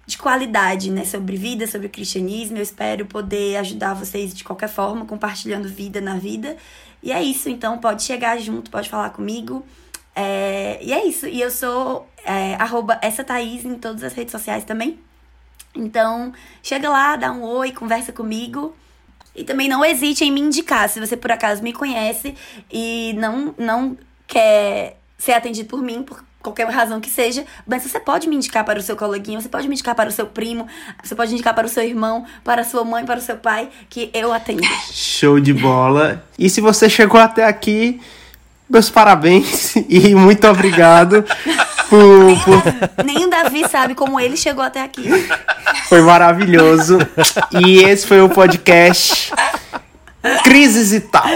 [0.06, 1.04] de qualidade, né?
[1.04, 2.56] Sobre vida, sobre cristianismo.
[2.56, 6.56] Eu espero poder ajudar vocês de qualquer forma, compartilhando vida na vida.
[7.02, 9.64] E é isso, então pode chegar junto, pode falar comigo.
[10.14, 11.26] É, e é isso.
[11.26, 12.56] E eu sou é,
[13.02, 14.98] essa Thaís em todas as redes sociais também.
[15.74, 16.32] Então,
[16.62, 18.74] chega lá, dá um oi, conversa comigo.
[19.34, 22.34] E também não hesite em me indicar, se você por acaso me conhece
[22.70, 28.00] e não, não quer ser atendido por mim, por qualquer razão que seja, mas você
[28.00, 30.66] pode me indicar para o seu coleguinha, você pode me indicar para o seu primo,
[31.02, 33.68] você pode indicar para o seu irmão, para a sua mãe, para o seu pai,
[33.88, 34.62] que eu atendo.
[34.90, 36.24] Show de bola!
[36.38, 38.00] E se você chegou até aqui,
[38.70, 41.24] meus parabéns e muito obrigado
[41.88, 43.04] por, por...
[43.04, 45.02] Nem o Davi sabe como ele chegou até aqui.
[45.88, 46.98] Foi maravilhoso.
[47.50, 49.32] E esse foi o podcast
[50.44, 51.26] Crises e Tal.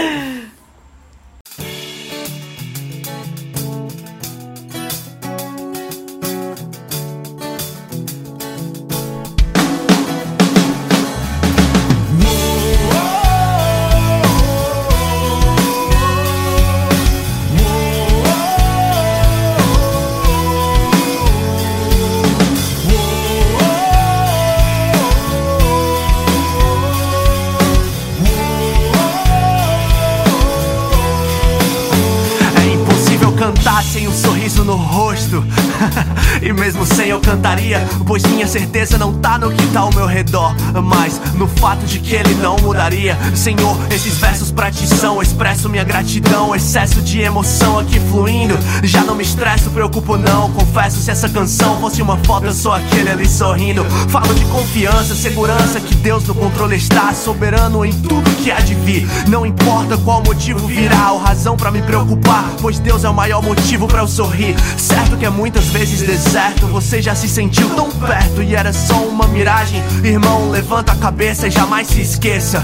[38.05, 41.99] Pois minha certeza não tá no que tá ao meu redor, mas no fato de
[41.99, 43.17] que ele não mudaria.
[43.35, 48.57] Senhor, esses versos pra ti são, expresso minha gratidão, excesso de emoção aqui fluindo.
[48.83, 52.71] Já não me estresso, preocupo não, confesso se essa canção fosse uma foto, eu sou
[52.71, 53.85] aquele ali sorrindo.
[54.09, 58.75] Falo de confiança, segurança que Deus no controle está, soberano em tudo que há de
[58.75, 59.07] vir.
[59.27, 63.41] Não importa qual motivo virá ou razão para me preocupar, pois Deus é o maior
[63.41, 64.55] motivo para eu sorrir.
[64.77, 68.95] Certo que é muitas vezes deserto, você já se sentiu tão perto e era só
[69.03, 69.81] uma miragem.
[70.03, 72.63] Irmão, levanta a cabeça e jamais se esqueça.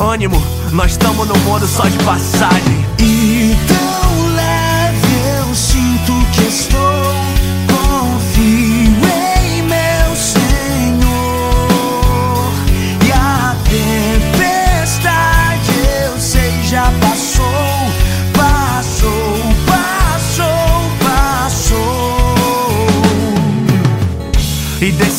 [0.00, 0.42] Ânimo,
[0.72, 2.86] nós estamos no mundo só de passagem.
[2.98, 3.41] E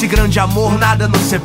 [0.07, 1.42] grande amor nada nos separa,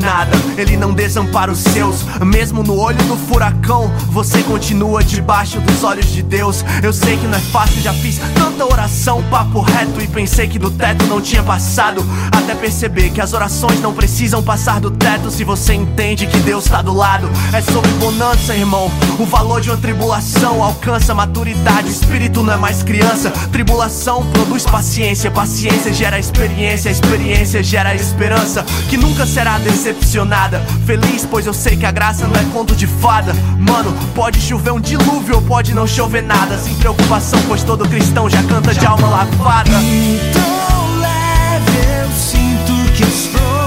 [0.00, 0.30] nada.
[0.56, 3.90] Ele não desampara os seus, mesmo no olho do furacão.
[4.10, 6.64] Você continua debaixo dos olhos de Deus.
[6.82, 10.00] Eu sei que não é fácil, já fiz tanta oração, papo reto.
[10.00, 12.04] E pensei que do teto não tinha passado.
[12.32, 15.30] Até perceber que as orações não precisam passar do teto.
[15.30, 18.90] Se você entende que Deus tá do lado, é sobre bonança, irmão.
[19.18, 21.88] O valor de uma tribulação alcança maturidade.
[21.88, 23.30] Espírito não é mais criança.
[23.52, 30.60] Tribulação produz paciência, paciência gera experiência, experiência gera esperança que nunca será decepcionada.
[30.86, 33.32] Feliz, pois eu sei que a graça não é conto de fada.
[33.58, 36.56] Mano, pode chover um dilúvio ou pode não chover nada.
[36.58, 39.70] Sem preocupação, pois todo cristão já canta de alma lavada.
[39.82, 43.57] E tão leve eu sinto que estou.